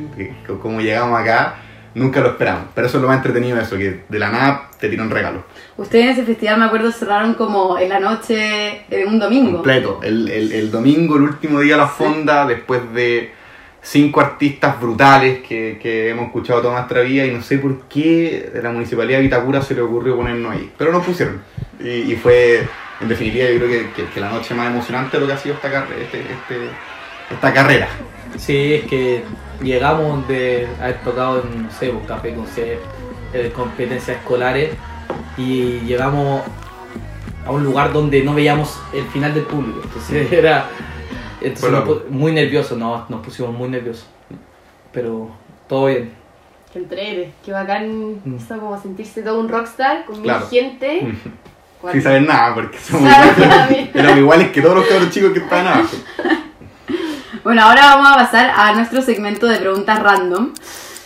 ¿cómo 0.63 0.81
llegamos 0.81 1.21
acá? 1.21 1.57
Nunca 1.95 2.21
lo 2.21 2.31
esperamos. 2.31 2.65
Pero 2.75 2.87
eso 2.89 2.97
es 2.97 3.03
lo 3.03 3.09
más 3.09 3.19
entretenido 3.19 3.61
eso, 3.61 3.77
que 3.79 4.01
de 4.09 4.19
la 4.19 4.31
nada 4.31 4.69
te 4.81 4.89
tiran 4.89 5.11
regalos. 5.11 5.43
Ustedes 5.77 6.05
en 6.07 6.11
ese 6.13 6.23
festival, 6.25 6.59
me 6.59 6.65
acuerdo, 6.65 6.91
cerraron 6.91 7.35
como 7.35 7.79
en 7.79 7.89
la 7.89 8.01
noche 8.01 8.85
de 8.91 9.05
un 9.07 9.19
domingo. 9.21 9.53
completo. 9.53 10.01
El, 10.03 10.29
el- 10.29 10.53
el 10.53 10.71
domingo, 10.73 11.17
el 11.17 11.23
último 11.23 11.61
día 11.61 11.75
de 11.75 11.83
la 11.83 11.87
fonda, 11.89 12.47
después 12.47 12.81
de 12.95 13.33
cinco 13.87 14.21
artistas 14.23 14.81
brutales 14.81 15.41
que, 15.47 15.79
que 15.81 16.09
hemos 16.09 16.27
escuchado 16.29 16.63
toda 16.63 16.75
nuestra 16.79 17.03
vida 17.03 17.27
y 17.27 17.31
no 17.33 17.43
sé 17.43 17.59
por 17.59 17.83
qué 17.83 18.51
a 18.57 18.63
la 18.63 18.71
municipalidad 18.73 19.19
de 19.19 19.25
Vitacura 19.25 19.61
se 19.61 19.75
le 19.75 19.83
ocurrió 19.83 20.17
ponernos 20.17 20.53
ahí. 20.53 20.73
Pero 20.79 20.91
nos 20.91 21.05
pusieron. 21.05 21.43
Y, 21.79 22.13
y 22.13 22.17
fue, 22.17 22.67
en 23.03 23.09
definitiva, 23.09 23.45
yo 23.51 23.59
creo 23.59 23.69
que, 23.95 24.07
que- 24.15 24.21
la 24.21 24.31
noche 24.31 24.55
más 24.55 24.69
emocionante 24.69 25.19
de 25.19 25.21
lo 25.21 25.27
que 25.27 25.33
ha 25.35 25.37
sido 25.37 25.55
esta, 25.57 25.71
carre- 25.71 26.03
este- 26.03 26.21
este- 26.21 26.71
esta 27.31 27.53
carrera. 27.53 27.89
Sí, 28.39 28.75
es 28.75 28.85
que 28.87 29.23
llegamos 29.63 30.27
de 30.29 30.67
haber 30.81 31.01
tocado 31.03 31.43
en, 31.43 31.65
no 31.65 31.71
sé, 31.71 31.93
café 32.09 32.35
concert, 32.35 32.81
eh, 33.35 33.53
competencias 33.55 34.17
escolares, 34.17 34.71
y 35.37 35.81
llegamos 35.81 36.43
a 37.47 37.51
un 37.51 37.63
lugar 37.65 37.93
donde 37.93 38.23
no 38.23 38.35
veíamos 38.35 38.81
el 38.95 39.05
final 39.09 39.35
del 39.35 39.45
público. 39.45 39.81
Entonces 39.85 40.33
era 40.33 40.69
entonces 41.49 41.71
nos 41.71 42.11
muy 42.11 42.33
nerviosos, 42.33 42.77
no, 42.79 43.05
nos 43.09 43.25
pusimos 43.25 43.53
muy 43.53 43.69
nerviosos. 43.69 44.07
Pero 44.93 45.31
todo 45.69 45.87
bien. 45.87 46.13
Qué 46.73 46.79
entrete, 46.81 47.33
qué 47.45 47.53
bacán 47.53 48.21
Mm. 48.25 48.37
eso 48.37 48.59
como 48.59 48.81
sentirse 48.81 49.23
todo 49.23 49.41
un 49.41 49.49
rockstar 49.49 50.05
con 50.07 50.21
Claro. 50.23 50.47
mil 50.51 50.61
gente. 50.63 51.15
Sin 51.93 52.03
saber 52.03 52.23
nada, 52.23 52.55
porque 52.55 52.79
somos 52.79 53.11
éramos 53.95 54.19
iguales 54.19 54.51
que 54.53 54.63
todos 54.63 54.77
los 54.77 54.87
cabros 54.87 55.11
chicos 55.11 55.33
que 55.33 55.39
estaban 55.41 55.67
abajo. 55.67 55.97
Bueno, 57.43 57.63
ahora 57.63 57.83
vamos 57.97 58.11
a 58.11 58.15
pasar 58.17 58.51
a 58.57 58.73
nuestro 58.75 59.03
segmento 59.03 59.47
de 59.47 59.59
preguntas 59.59 60.03
random, 60.03 60.51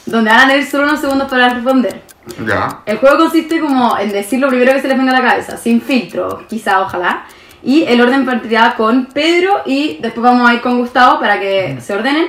donde 0.06 0.30
van 0.30 0.40
a 0.40 0.48
tener 0.48 0.64
solo 0.64 0.84
unos 0.84 1.00
segundos 1.00 1.28
para 1.28 1.48
responder. 1.52 2.00
Ya. 2.46 2.80
El 2.86 2.98
juego 2.98 3.18
consiste 3.18 3.58
como 3.60 3.98
en 3.98 4.12
decir 4.12 4.38
lo 4.38 4.48
primero 4.48 4.72
que 4.72 4.80
se 4.82 4.88
les 4.88 4.96
venga 4.96 5.16
a 5.16 5.20
la 5.20 5.28
cabeza, 5.28 5.56
sin 5.56 5.80
filtro, 5.80 6.46
quizá, 6.48 6.80
ojalá. 6.82 7.24
Y 7.62 7.84
el 7.84 8.00
orden 8.00 8.24
partirá 8.24 8.74
con 8.76 9.06
Pedro 9.06 9.62
y 9.66 9.98
después 10.00 10.22
vamos 10.22 10.48
a 10.48 10.54
ir 10.54 10.60
con 10.60 10.78
Gustavo 10.78 11.18
para 11.18 11.40
que 11.40 11.80
se 11.80 11.94
ordenen. 11.94 12.28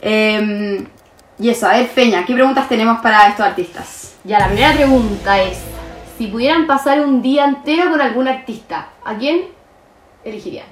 Eh, 0.00 0.86
y 1.38 1.50
eso, 1.50 1.66
a 1.66 1.72
ver, 1.72 1.86
Feña, 1.86 2.24
¿qué 2.24 2.32
preguntas 2.32 2.68
tenemos 2.68 3.00
para 3.00 3.28
estos 3.28 3.44
artistas? 3.44 4.16
Ya, 4.24 4.38
la 4.38 4.46
primera 4.46 4.72
pregunta 4.72 5.42
es, 5.42 5.60
si 6.16 6.28
pudieran 6.28 6.66
pasar 6.66 7.00
un 7.00 7.20
día 7.20 7.44
entero 7.44 7.90
con 7.90 8.00
algún 8.00 8.26
artista, 8.26 8.88
¿a 9.04 9.14
quién 9.16 9.48
elegirían? 10.24 10.66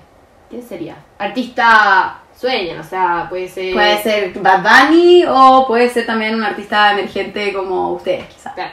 ¿Quién 0.49 0.63
sería? 0.63 0.97
Artista 1.19 2.21
sueñan, 2.35 2.81
o 2.81 2.85
sea, 2.85 3.27
puede 3.29 3.49
ser... 3.49 3.75
Puede 3.75 4.03
ser 4.03 4.33
Bad 4.41 4.63
Bunny 4.63 5.25
o 5.29 5.67
puede 5.67 5.91
ser 5.91 6.07
también 6.07 6.35
un 6.35 6.45
artista 6.45 6.93
emergente 6.93 7.53
como 7.53 7.93
ustedes, 7.93 8.25
quizá. 8.27 8.55
Claro. 8.55 8.73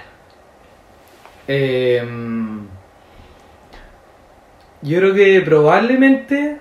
Eh, 1.47 2.01
yo 4.81 4.99
creo 4.99 5.13
que 5.13 5.41
probablemente 5.41 6.57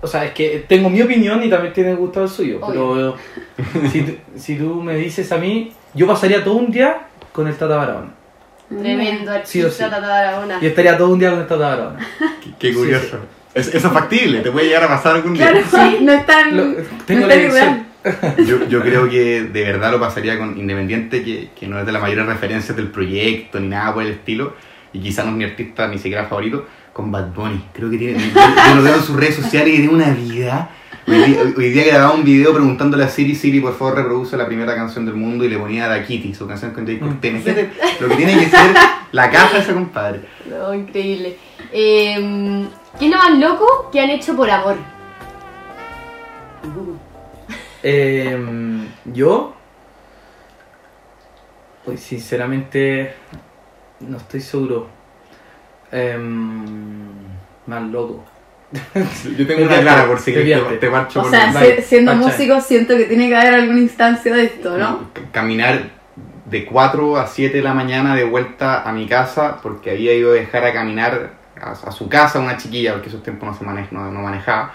O 0.00 0.06
sea, 0.06 0.24
es 0.24 0.32
que 0.32 0.64
tengo 0.68 0.88
mi 0.90 1.02
opinión 1.02 1.42
y 1.42 1.50
también 1.50 1.72
tiene 1.72 1.94
gusto 1.94 2.22
el 2.22 2.28
suyo. 2.28 2.58
Obvio. 2.62 3.16
Pero 3.72 3.88
si, 3.90 4.02
tú- 4.02 4.16
si 4.36 4.56
tú 4.56 4.80
me 4.82 4.94
dices 4.96 5.32
a 5.32 5.38
mí, 5.38 5.72
yo 5.92 6.06
pasaría 6.06 6.44
todo 6.44 6.54
un 6.54 6.70
día 6.70 6.98
con 7.32 7.48
el 7.48 7.54
Tata 7.56 7.76
Barahona. 7.76 8.10
Tremendo 8.68 9.32
Sí 9.44 9.62
o 9.62 9.66
artista 9.66 9.84
sí. 9.86 9.90
Tata 9.90 10.06
Barahona. 10.06 10.60
Yo 10.60 10.68
estaría 10.68 10.96
todo 10.96 11.08
un 11.10 11.18
día 11.18 11.30
con 11.30 11.40
el 11.40 11.46
Tata 11.48 11.68
Barahona. 11.70 11.98
Qué, 12.42 12.50
qué 12.58 12.74
curioso. 12.74 13.18
Es- 13.54 13.74
eso 13.74 13.88
es 13.88 13.92
factible, 13.92 14.40
te 14.40 14.52
puede 14.52 14.66
llegar 14.66 14.84
a 14.84 14.88
pasar 14.88 15.16
algún 15.16 15.34
día. 15.34 15.50
Claro, 15.50 15.66
sí, 15.68 15.98
no 16.04 16.12
es 16.12 16.26
tan, 16.26 16.56
Lo- 16.56 16.64
no 16.66 16.74
tengo 17.06 17.26
es 17.28 17.54
tan. 17.58 17.88
Yo, 18.46 18.68
yo 18.68 18.80
creo 18.82 19.10
que 19.10 19.42
de 19.42 19.62
verdad 19.64 19.90
lo 19.90 19.98
pasaría 19.98 20.38
con 20.38 20.56
Independiente, 20.56 21.24
que, 21.24 21.48
que 21.58 21.66
no 21.66 21.80
es 21.80 21.84
de 21.86 21.90
las 21.92 22.00
mayores 22.00 22.24
referencias 22.26 22.76
del 22.76 22.88
proyecto 22.92 23.58
ni 23.58 23.66
nada 23.68 23.92
por 23.94 24.04
el 24.04 24.10
estilo, 24.12 24.54
y 24.92 25.00
quizá 25.00 25.24
no 25.24 25.30
es 25.30 25.36
mi 25.36 25.44
artista 25.44 25.88
ni 25.88 25.98
siquiera 25.98 26.26
favorito, 26.26 26.66
con 26.98 27.12
Bad 27.12 27.32
Bunny. 27.32 27.64
Creo 27.72 27.88
que 27.88 27.96
tiene. 27.96 28.18
Yo, 28.18 28.74
lo 28.74 28.82
veo 28.82 28.96
en 28.96 29.02
sus 29.02 29.14
redes 29.14 29.36
sociales 29.36 29.72
y 29.72 29.76
tiene 29.76 29.88
una 29.88 30.10
vida. 30.10 30.70
Hoy 31.06 31.14
día, 31.22 31.42
hoy 31.56 31.70
día 31.70 31.84
grababa 31.86 32.12
un 32.12 32.24
video 32.24 32.52
preguntándole 32.52 33.04
a 33.04 33.08
Siri, 33.08 33.36
Siri, 33.36 33.60
por 33.60 33.78
favor 33.78 33.94
reproduce 33.94 34.36
la 34.36 34.46
primera 34.46 34.74
canción 34.74 35.06
del 35.06 35.14
mundo 35.14 35.44
y 35.44 35.48
le 35.48 35.58
ponía 35.58 35.84
a 35.84 35.88
Da 35.88 36.04
Kitty, 36.04 36.34
su 36.34 36.48
canción 36.48 36.72
con 36.72 36.84
Jay 36.84 36.98
Cortez. 36.98 37.30
Imagínate 37.30 37.70
lo 38.00 38.08
que 38.08 38.16
tiene 38.16 38.36
que 38.36 38.50
ser 38.50 38.74
la 39.12 39.30
casa 39.30 39.54
de 39.54 39.62
ese 39.62 39.74
compadre. 39.74 40.22
No, 40.50 40.74
increíble. 40.74 41.36
Eh, 41.72 42.66
¿Qué 42.98 43.04
es 43.04 43.10
lo 43.12 43.16
más 43.16 43.38
loco 43.38 43.90
que 43.92 44.00
han 44.00 44.10
hecho 44.10 44.34
por 44.34 44.50
amor? 44.50 44.76
Em, 47.80 48.88
yo, 49.04 49.54
pues 51.84 52.00
sinceramente, 52.00 53.14
no 54.00 54.16
estoy 54.16 54.40
seguro. 54.40 54.97
Em, 55.92 57.02
más 57.66 57.82
loco. 57.84 58.24
Yo 59.36 59.46
tengo 59.46 59.62
una 59.66 59.80
clara 59.80 60.06
por 60.06 60.18
si 60.20 60.32
Te 60.32 60.42
te, 60.78 60.90
marcho 60.90 61.22
O 61.22 61.30
sea, 61.30 61.52
siendo 61.82 62.12
cachai. 62.12 62.26
músico 62.26 62.60
siento 62.60 62.96
que 62.96 63.04
tiene 63.04 63.28
que 63.28 63.36
haber 63.36 63.54
alguna 63.54 63.78
instancia 63.80 64.34
de 64.34 64.44
esto, 64.44 64.76
¿no? 64.76 65.10
Caminar 65.32 65.90
de 66.44 66.64
4 66.64 67.16
a 67.18 67.26
7 67.26 67.58
de 67.58 67.62
la 67.62 67.74
mañana 67.74 68.14
de 68.14 68.24
vuelta 68.24 68.82
a 68.88 68.92
mi 68.92 69.06
casa 69.06 69.58
porque 69.62 69.90
había 69.92 70.14
ido 70.14 70.30
a 70.32 70.34
dejar 70.34 70.64
a 70.64 70.72
caminar 70.72 71.32
a, 71.60 71.72
a 71.72 71.92
su 71.92 72.08
casa 72.08 72.38
una 72.40 72.56
chiquilla 72.56 72.92
porque 72.94 73.08
esos 73.08 73.22
tiempos 73.22 73.48
no 73.48 73.54
se 73.54 73.64
manej- 73.64 73.90
no, 73.90 74.10
no 74.10 74.20
manejaba 74.20 74.74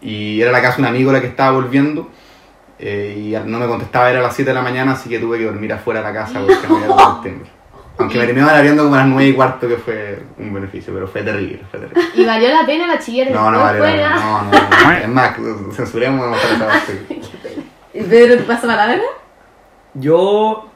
y 0.00 0.40
era 0.40 0.50
la 0.50 0.60
casa 0.60 0.76
de 0.76 0.82
un 0.82 0.88
amigo 0.88 1.12
la 1.12 1.20
que 1.20 1.28
estaba 1.28 1.52
volviendo 1.52 2.10
eh, 2.78 3.14
y 3.16 3.48
no 3.48 3.58
me 3.60 3.66
contestaba 3.66 4.10
era 4.10 4.18
a 4.18 4.22
las 4.22 4.34
7 4.34 4.50
de 4.50 4.54
la 4.54 4.62
mañana 4.62 4.92
así 4.92 5.08
que 5.08 5.20
tuve 5.20 5.38
que 5.38 5.44
dormir 5.44 5.72
afuera 5.72 6.00
de 6.00 6.06
la 6.06 6.12
casa 6.12 6.40
porque 6.44 6.66
no 6.68 6.76
había. 6.76 7.42
aunque 7.98 8.18
me 8.18 8.24
terminaban 8.24 8.56
abriendo 8.56 8.84
como 8.84 8.94
a 8.94 8.98
las 8.98 9.08
9 9.08 9.28
y 9.28 9.32
cuarto 9.34 9.68
que 9.68 9.76
fue 9.76 10.22
un 10.38 10.52
beneficio 10.52 10.92
pero 10.94 11.06
fue 11.06 11.22
terrible, 11.22 11.60
fue 11.70 11.80
terrible. 11.80 12.02
¿Y 12.14 12.24
valió 12.24 12.48
la 12.48 12.66
pena 12.66 12.86
la 12.86 12.98
chillera? 12.98 13.30
no, 13.30 13.50
no 13.50 13.60
vale 13.60 13.78
la 13.78 13.84
pena, 13.84 14.16
no, 14.16 14.42
no, 14.42 14.50
no, 14.50 14.92
es 15.02 15.08
más, 15.08 15.36
censuremos 15.74 16.36
esa 16.36 16.66
parte. 16.66 17.06
¿Y 17.94 18.02
Pedro 18.02 18.36
te 18.36 18.42
pasa 18.44 18.66
palabra? 18.66 19.02
Yo 19.94 20.70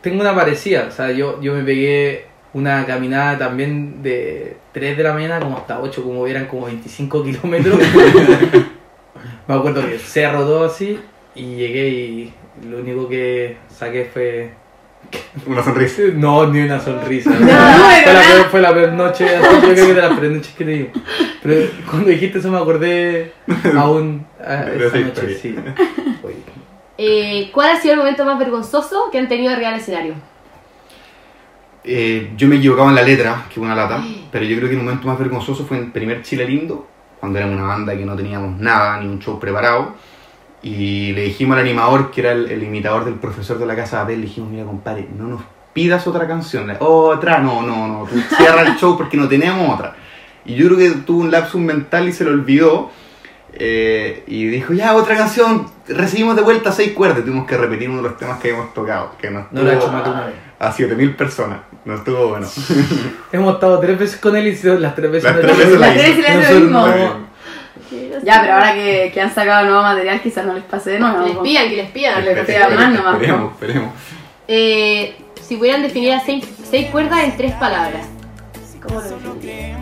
tengo 0.00 0.20
una 0.20 0.34
parecida, 0.34 0.86
o 0.88 0.90
sea, 0.90 1.10
yo, 1.10 1.40
yo 1.40 1.54
me 1.54 1.64
pegué 1.64 2.26
una 2.52 2.86
caminada 2.86 3.36
también 3.36 4.02
de 4.02 4.56
3 4.72 4.96
de 4.96 5.02
la 5.02 5.12
mañana 5.12 5.40
como 5.40 5.56
hasta 5.56 5.80
8, 5.80 6.02
como 6.04 6.26
eran 6.26 6.46
como 6.46 6.66
25 6.66 7.24
kilómetros. 7.24 7.78
me 9.48 9.54
acuerdo 9.54 9.82
que 9.82 9.94
el 9.94 10.00
cerro 10.00 10.40
todo 10.40 10.64
así 10.66 11.00
y 11.34 11.56
llegué 11.56 11.88
y 11.88 12.34
lo 12.68 12.78
único 12.78 13.08
que 13.08 13.56
saqué 13.68 14.04
fue... 14.04 14.52
una 15.46 15.62
sonrisa 15.62 16.02
No, 16.14 16.46
ni 16.46 16.60
una 16.60 16.80
sonrisa. 16.80 17.30
No, 17.40 17.46
fue, 17.46 18.12
la 18.12 18.22
peor, 18.22 18.48
fue 18.50 18.60
la 18.60 18.74
peor 18.74 18.92
noche, 18.92 19.36
así, 19.36 19.54
yo 19.54 19.60
creo 19.60 19.86
que 19.86 19.94
de 19.94 20.00
las 20.00 20.12
peores 20.12 20.32
noches 20.32 20.54
que 20.54 20.64
te 20.64 20.70
digo. 20.70 20.88
Pero 21.42 21.70
cuando 21.90 22.10
dijiste 22.10 22.38
eso 22.38 22.50
me 22.50 22.58
acordé 22.58 23.32
aún 23.76 24.26
a 24.40 24.64
esa 24.70 24.98
noche, 24.98 25.38
sí. 25.38 25.54
Eh, 26.96 27.50
¿Cuál 27.52 27.70
ha 27.70 27.80
sido 27.80 27.94
el 27.94 28.00
momento 28.00 28.24
más 28.24 28.38
vergonzoso 28.38 29.10
que 29.10 29.18
han 29.18 29.28
tenido 29.28 29.52
arriba 29.52 29.70
del 29.70 29.80
escenario? 29.80 30.14
Eh, 31.82 32.32
yo 32.36 32.48
me 32.48 32.56
equivocaba 32.56 32.88
en 32.88 32.94
la 32.94 33.02
letra, 33.02 33.44
que 33.48 33.56
fue 33.56 33.64
una 33.64 33.74
lata, 33.74 34.02
pero 34.32 34.44
yo 34.44 34.56
creo 34.56 34.68
que 34.68 34.76
el 34.76 34.82
momento 34.82 35.06
más 35.06 35.18
vergonzoso 35.18 35.66
fue 35.66 35.76
en 35.76 35.84
el 35.84 35.92
primer 35.92 36.22
Chile 36.22 36.46
Lindo, 36.46 36.86
cuando 37.20 37.38
éramos 37.38 37.56
una 37.58 37.66
banda 37.66 37.96
que 37.96 38.06
no 38.06 38.16
teníamos 38.16 38.58
nada, 38.58 39.00
ni 39.00 39.08
un 39.08 39.18
show 39.18 39.38
preparado, 39.38 39.94
y 40.64 41.12
le 41.12 41.22
dijimos 41.24 41.56
al 41.56 41.62
animador, 41.62 42.10
que 42.10 42.22
era 42.22 42.32
el, 42.32 42.50
el 42.50 42.62
imitador 42.62 43.04
del 43.04 43.14
profesor 43.14 43.58
de 43.58 43.66
la 43.66 43.76
casa 43.76 43.98
de 43.98 44.02
papel, 44.04 44.20
le 44.22 44.26
dijimos, 44.26 44.50
mira 44.50 44.64
compadre, 44.64 45.06
no 45.16 45.28
nos 45.28 45.42
pidas 45.74 46.06
otra 46.06 46.26
canción, 46.26 46.72
otra, 46.80 47.38
no, 47.38 47.60
no, 47.62 47.86
no, 47.86 48.06
tú 48.06 48.16
cierra 48.36 48.62
el 48.62 48.74
show 48.76 48.96
porque 48.96 49.16
no 49.18 49.28
tenemos 49.28 49.74
otra. 49.74 49.94
Y 50.46 50.54
yo 50.54 50.66
creo 50.68 50.78
que 50.78 50.90
tuvo 51.00 51.20
un 51.20 51.30
lapsus 51.30 51.60
mental 51.60 52.08
y 52.08 52.12
se 52.12 52.24
lo 52.24 52.30
olvidó, 52.30 52.90
eh, 53.52 54.24
y 54.26 54.46
dijo, 54.46 54.72
ya, 54.72 54.94
otra 54.96 55.16
canción, 55.16 55.66
recibimos 55.86 56.34
de 56.36 56.42
vuelta 56.42 56.72
seis 56.72 56.92
cuerdas, 56.92 57.24
tuvimos 57.24 57.46
que 57.46 57.56
repetir 57.56 57.88
uno 57.90 57.98
de 58.02 58.08
los 58.08 58.16
temas 58.18 58.38
que 58.40 58.50
habíamos 58.50 58.72
tocado, 58.74 59.12
que 59.20 59.30
nos 59.30 59.52
No 59.52 59.62
lo 59.62 59.70
ha 59.70 59.74
hecho 59.74 59.86
tuvo 59.86 59.96
vez. 60.02 60.34
a 60.58 60.72
7000 60.72 61.14
personas, 61.16 61.58
no 61.84 61.94
estuvo 61.94 62.28
bueno. 62.28 62.46
Hemos 63.32 63.54
estado 63.54 63.78
tres 63.80 63.98
veces 63.98 64.18
con 64.20 64.34
él 64.36 64.46
y 64.48 64.56
se- 64.56 64.78
las 64.78 64.94
tres 64.94 65.10
veces 65.10 65.24
Las 65.24 65.34
no 65.36 65.40
tres 65.42 65.58
le- 65.58 65.64
veces 65.64 65.80
la 65.80 65.86
Las 65.86 67.14
Ya, 68.24 68.40
pero 68.40 68.54
ahora 68.54 68.74
que, 68.74 69.10
que 69.12 69.20
han 69.20 69.34
sacado 69.34 69.66
nuevo 69.66 69.82
material 69.82 70.20
quizás 70.22 70.46
no 70.46 70.54
les 70.54 70.64
pase 70.64 70.92
de 70.92 70.98
nuevo. 71.00 71.22
Que 71.24 71.28
les 71.28 71.38
pidan, 71.42 71.68
que 71.68 71.76
les 71.76 71.90
pidan. 71.90 72.24
Le 72.24 72.36
copia 72.38 72.68
más 72.70 72.92
nomás, 72.92 73.14
Esperemos, 73.14 73.52
esperemos. 73.52 73.90
Eh, 74.48 75.16
si 75.42 75.56
pudieran 75.56 75.82
definir 75.82 76.12
a 76.14 76.20
seis, 76.20 76.44
seis 76.70 76.90
cuerdas 76.90 77.24
en 77.24 77.36
tres 77.36 77.52
palabras, 77.52 78.06
¿cómo 78.82 79.00
lo 79.00 79.08
definirían? 79.08 79.78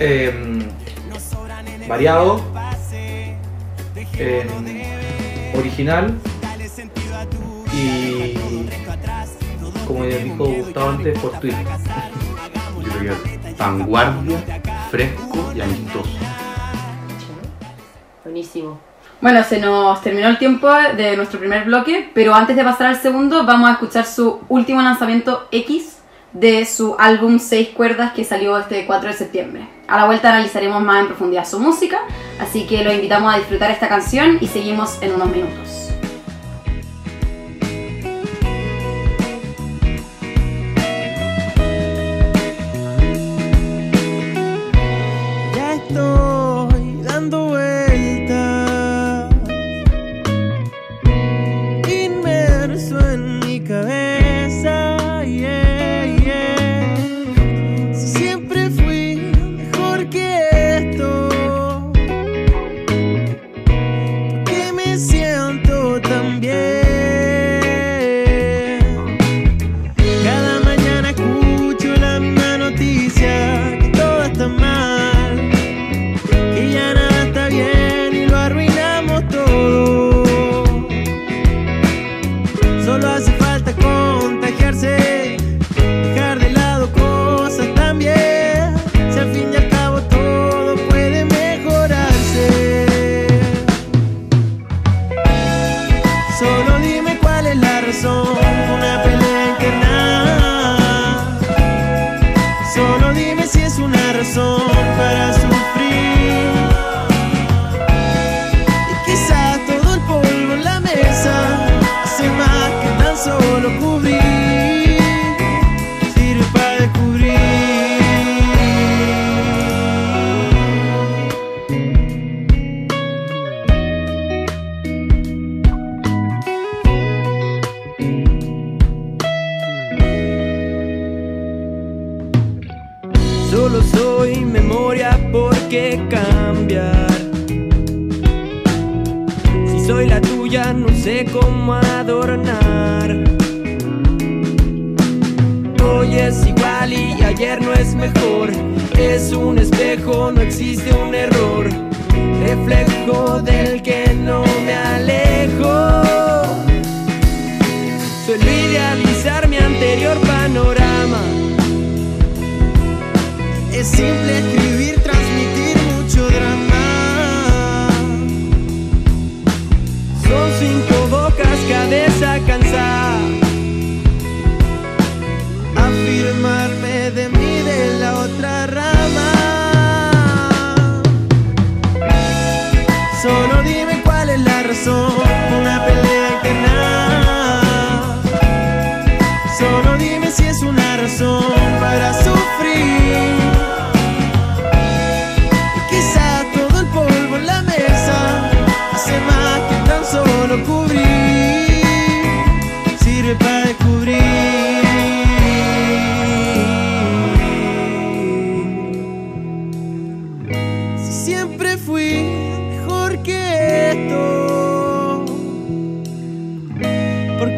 Em, 0.00 0.68
variado, 1.86 2.40
em, 4.18 4.48
original 5.58 6.14
y 7.72 8.34
como 9.86 10.04
ya 10.06 10.16
dijo 10.18 10.44
Gustavo 10.44 10.90
antes, 10.90 11.18
fortuito. 11.18 11.56
Yo 12.82 12.98
creo 12.98 13.22
que 13.22 13.52
vanguardia, 13.58 14.60
fresco 14.90 15.52
y 15.54 15.60
amistoso. 15.60 16.10
Bueno, 19.20 19.42
se 19.42 19.58
nos 19.58 20.02
terminó 20.02 20.28
el 20.28 20.38
tiempo 20.38 20.68
de 20.96 21.16
nuestro 21.16 21.38
primer 21.38 21.64
bloque, 21.64 22.10
pero 22.12 22.34
antes 22.34 22.56
de 22.56 22.64
pasar 22.64 22.88
al 22.88 23.00
segundo 23.00 23.44
vamos 23.44 23.70
a 23.70 23.72
escuchar 23.72 24.04
su 24.04 24.40
último 24.48 24.82
lanzamiento 24.82 25.48
X 25.50 25.98
de 26.32 26.66
su 26.66 26.96
álbum 26.98 27.38
Seis 27.38 27.68
Cuerdas 27.70 28.12
que 28.12 28.24
salió 28.24 28.58
este 28.58 28.84
4 28.86 29.08
de 29.08 29.14
septiembre. 29.16 29.68
A 29.86 29.96
la 29.96 30.06
vuelta 30.06 30.30
analizaremos 30.30 30.82
más 30.82 31.00
en 31.00 31.06
profundidad 31.06 31.46
su 31.46 31.60
música, 31.60 32.00
así 32.40 32.66
que 32.66 32.84
los 32.84 32.92
invitamos 32.92 33.32
a 33.32 33.38
disfrutar 33.38 33.70
esta 33.70 33.88
canción 33.88 34.38
y 34.40 34.48
seguimos 34.48 35.00
en 35.00 35.14
unos 35.14 35.28
minutos. 35.28 35.83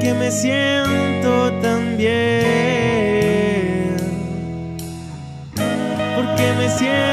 Porque 0.06 0.20
me 0.20 0.30
siento 0.30 1.52
tan 1.60 1.96
bien, 1.96 3.96
porque 6.14 6.52
me 6.58 6.70
siento 6.70 7.05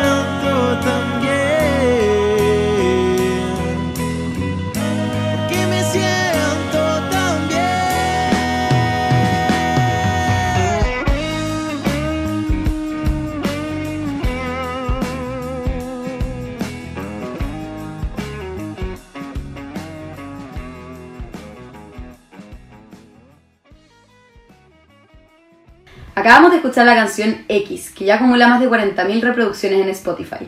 escuchar 26.74 26.88
la 26.88 26.96
canción 26.96 27.46
X, 27.50 27.92
que 27.92 28.06
ya 28.06 28.16
acumula 28.16 28.48
más 28.48 28.60
de 28.60 28.68
40.000 28.68 29.22
reproducciones 29.22 29.80
en 29.82 29.90
Spotify. 29.90 30.48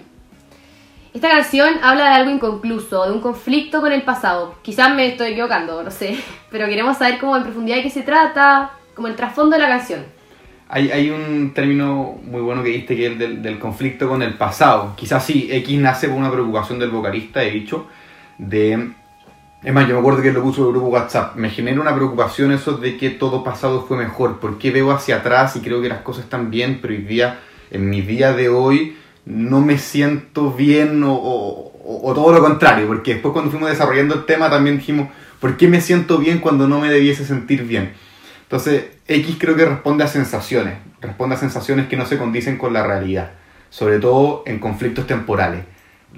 Esta 1.14 1.30
canción 1.30 1.76
habla 1.84 2.06
de 2.06 2.16
algo 2.16 2.32
inconcluso, 2.32 3.06
de 3.06 3.12
un 3.12 3.22
conflicto 3.22 3.80
con 3.80 3.92
el 3.92 4.02
pasado. 4.02 4.56
Quizás 4.64 4.96
me 4.96 5.06
estoy 5.06 5.34
equivocando, 5.34 5.84
no 5.84 5.92
sé, 5.92 6.18
pero 6.50 6.66
queremos 6.66 6.98
saber 6.98 7.20
cómo 7.20 7.38
en 7.38 7.44
profundidad 7.44 7.78
de 7.78 7.84
qué 7.84 7.92
se 7.92 8.02
trata, 8.02 8.72
como 8.96 9.08
el 9.08 9.16
trasfondo 9.16 9.56
de 9.56 9.62
la 9.62 9.68
canción. 9.68 10.04
Hay, 10.68 10.90
hay 10.90 11.12
un 11.12 11.54
término 11.54 12.18
muy 12.24 12.42
bueno 12.42 12.64
que 12.64 12.70
diste 12.70 12.96
que 12.96 13.06
es 13.06 13.12
el 13.12 13.20
del, 13.20 13.42
del 13.44 13.60
conflicto 13.60 14.10
con 14.10 14.24
el 14.24 14.34
pasado. 14.34 14.96
Quizás 14.96 15.24
sí, 15.24 15.48
X 15.52 15.80
nace 15.80 16.10
por 16.10 16.18
una 16.18 16.32
preocupación 16.32 16.80
del 16.80 16.90
vocalista, 16.90 17.44
he 17.44 17.52
dicho, 17.52 17.86
de... 18.40 18.94
Es 19.64 19.74
más, 19.74 19.88
yo 19.88 19.96
me 19.96 20.00
acuerdo 20.00 20.22
que 20.22 20.32
lo 20.32 20.44
puso 20.44 20.62
en 20.62 20.68
el 20.68 20.74
grupo 20.74 20.88
WhatsApp. 20.90 21.36
Me 21.36 21.50
genera 21.50 21.82
una 21.82 21.96
preocupación 21.96 22.52
eso 22.52 22.74
de 22.78 22.98
que 22.98 23.10
todo 23.10 23.44
pasado 23.44 23.86
fue 23.88 23.98
mejor. 23.98 24.40
Porque 24.40 24.70
veo 24.72 24.92
hacia 24.92 25.18
atrás 25.18 25.56
y 25.56 25.62
creo 25.62 25.82
que 25.82 25.90
las 25.90 26.02
cosas 26.02 26.26
están 26.26 26.52
bien, 26.52 26.80
pero 26.82 26.94
hoy 26.94 27.02
día, 27.02 27.40
en 27.72 27.90
mi 27.90 28.02
día 28.02 28.34
de 28.34 28.50
hoy, 28.50 28.96
no 29.26 29.62
me 29.62 29.80
siento 29.80 30.52
bien 30.52 31.04
o, 31.04 31.14
o- 31.14 31.72
o 32.10 32.14
todo 32.14 32.32
lo 32.32 32.42
contrario. 32.42 32.86
Porque 32.88 33.14
después 33.14 33.32
cuando 33.34 33.50
fuimos 33.50 33.70
desarrollando 33.70 34.14
el 34.14 34.26
tema 34.26 34.50
también 34.52 34.78
dijimos, 34.78 35.10
¿por 35.40 35.58
qué 35.58 35.68
me 35.68 35.82
siento 35.82 36.20
bien 36.20 36.40
cuando 36.40 36.68
no 36.68 36.80
me 36.80 36.90
debiese 36.92 37.26
sentir 37.26 37.64
bien? 37.64 37.94
Entonces, 38.44 38.86
X 39.08 39.38
creo 39.40 39.56
que 39.56 39.66
responde 39.66 40.04
a 40.04 40.08
sensaciones, 40.08 40.76
responde 41.02 41.36
a 41.36 41.40
sensaciones 41.40 41.88
que 41.88 41.98
no 41.98 42.06
se 42.06 42.20
condicen 42.20 42.60
con 42.60 42.74
la 42.74 42.86
realidad, 42.86 43.32
sobre 43.72 43.98
todo 43.98 44.44
en 44.46 44.60
conflictos 44.60 45.08
temporales, 45.08 45.66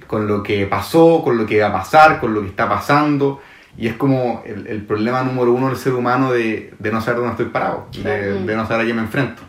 con 0.06 0.28
lo 0.28 0.44
que 0.44 0.66
pasó, 0.68 1.22
con 1.24 1.38
lo 1.38 1.46
que 1.46 1.60
va 1.62 1.68
a 1.68 1.74
pasar, 1.74 2.20
con 2.20 2.34
lo 2.34 2.42
que 2.42 2.48
está 2.48 2.68
pasando, 2.70 3.42
y 3.78 3.88
es 3.88 3.96
como 3.96 4.44
el, 4.46 4.68
el 4.68 4.82
problema 4.86 5.24
número 5.24 5.54
uno 5.54 5.68
del 5.68 5.78
ser 5.78 5.94
humano 5.94 6.32
de, 6.32 6.74
de 6.78 6.92
no 6.92 7.02
saber 7.02 7.18
dónde 7.20 7.32
estoy 7.32 7.48
parado, 7.48 7.88
de, 8.04 8.56
no 8.56 8.66
saber 8.68 8.82
a 8.82 8.84
quién 8.86 8.96
me 8.96 9.02
enfrento. 9.04 9.42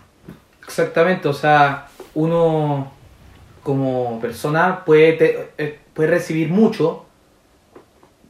Exactamente, 0.64 1.28
o 1.28 1.32
sea, 1.32 1.88
uno 2.14 2.90
como 3.62 4.20
persona 4.20 4.84
puede, 4.84 5.12
te- 5.14 5.48
eh, 5.58 5.78
puede 5.94 6.10
recibir 6.10 6.48
mucho, 6.50 7.04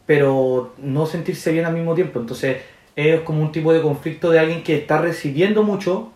pero 0.06 0.72
no 0.78 1.06
sentirse 1.06 1.52
bien 1.52 1.66
al 1.66 1.74
mismo 1.74 1.94
tiempo. 1.94 2.18
Entonces 2.20 2.58
es 2.96 3.20
como 3.20 3.42
un 3.42 3.52
tipo 3.52 3.72
de 3.72 3.82
conflicto 3.82 4.30
de 4.30 4.38
alguien 4.38 4.62
que 4.62 4.76
está 4.76 4.98
recibiendo 4.98 5.62
mucho, 5.62 6.10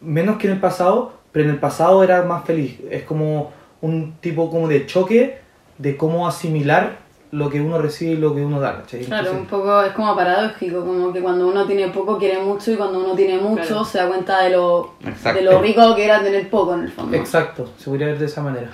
menos 0.00 0.36
que 0.38 0.46
en 0.46 0.54
el 0.54 0.60
pasado, 0.60 1.12
pero 1.32 1.44
en 1.46 1.52
el 1.54 1.60
pasado 1.60 2.02
era 2.02 2.22
más 2.22 2.44
feliz. 2.44 2.78
Es 2.90 3.02
como 3.04 3.52
un 3.80 4.14
tipo 4.20 4.50
como 4.50 4.68
de 4.68 4.86
choque 4.86 5.38
de 5.78 5.96
cómo 5.96 6.26
asimilar 6.26 6.98
lo 7.32 7.50
que 7.50 7.60
uno 7.60 7.78
recibe 7.78 8.12
y 8.12 8.16
lo 8.16 8.34
que 8.34 8.44
uno 8.44 8.60
da. 8.60 8.78
¿cachai? 8.80 9.00
Claro, 9.00 9.28
Entonces, 9.30 9.40
un 9.42 9.46
poco 9.48 9.82
es 9.82 9.92
como 9.92 10.14
paradójico, 10.16 10.84
como 10.84 11.12
que 11.12 11.20
cuando 11.20 11.48
uno 11.48 11.66
tiene 11.66 11.88
poco 11.88 12.18
quiere 12.18 12.38
mucho 12.40 12.72
y 12.72 12.76
cuando 12.76 13.00
uno 13.00 13.14
tiene 13.14 13.36
mucho 13.38 13.62
Claro. 13.66 13.84
se 13.84 13.98
da 13.98 14.08
cuenta 14.08 14.42
de 14.42 14.50
lo, 14.50 14.94
Exacto. 15.06 15.38
de 15.38 15.44
lo 15.44 15.60
rico 15.60 15.94
que 15.94 16.04
era 16.04 16.22
tener 16.22 16.48
poco 16.48 16.74
en 16.74 16.82
el 16.82 16.92
fondo. 16.92 17.16
Exacto, 17.16 17.70
se 17.78 17.90
podría 17.90 18.06
ver 18.06 18.18
de 18.18 18.26
esa 18.26 18.42
manera. 18.42 18.70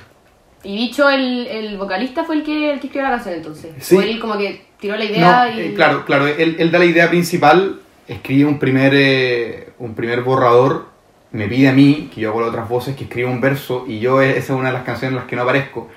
Y 0.63 0.77
Bicho, 0.77 1.09
el, 1.11 1.47
el 1.49 1.77
vocalista, 1.77 2.23
fue 2.23 2.37
el 2.37 2.45
que, 2.45 2.75
el 2.75 2.79
que 2.79 2.87
escribió 2.87 3.09
la 3.09 3.17
canción 3.17 3.35
entonces. 3.35 3.73
Sí. 3.81 3.97
O 3.97 4.03
él 4.03 4.21
como 4.21 4.39
que 4.39 4.65
tiró 4.79 4.97
la 4.97 5.05
idea 5.07 5.47
No, 5.47 5.59
y... 5.59 5.61
eh, 5.63 5.75
claro, 5.75 6.05
claro, 6.05 6.29
él, 6.29 6.55
él 6.59 6.71
da 6.71 6.79
la 6.79 6.85
idea 6.85 7.09
principal, 7.09 7.81
escribe 8.07 8.49
un 8.49 8.61
primer, 8.61 8.93
eh, 8.95 9.73
un 9.81 9.95
primer 9.95 10.21
borrador, 10.21 10.87
me 11.33 11.49
pide 11.49 11.69
a 11.69 11.73
mí, 11.73 12.11
que 12.15 12.21
yo 12.21 12.31
hago 12.31 12.41
las 12.41 12.51
otras 12.51 12.69
voces, 12.69 12.95
que 12.95 13.05
escriba 13.05 13.31
un 13.31 13.41
verso, 13.41 13.85
y 13.89 13.99
yo 13.99 14.21
esa 14.21 14.39
es 14.39 14.51
una 14.51 14.69
de 14.69 14.75
las 14.75 14.85
canciones 14.85 15.13
en 15.13 15.17
las 15.17 15.27
que 15.27 15.37
no 15.37 15.43
aparezco, 15.43 15.89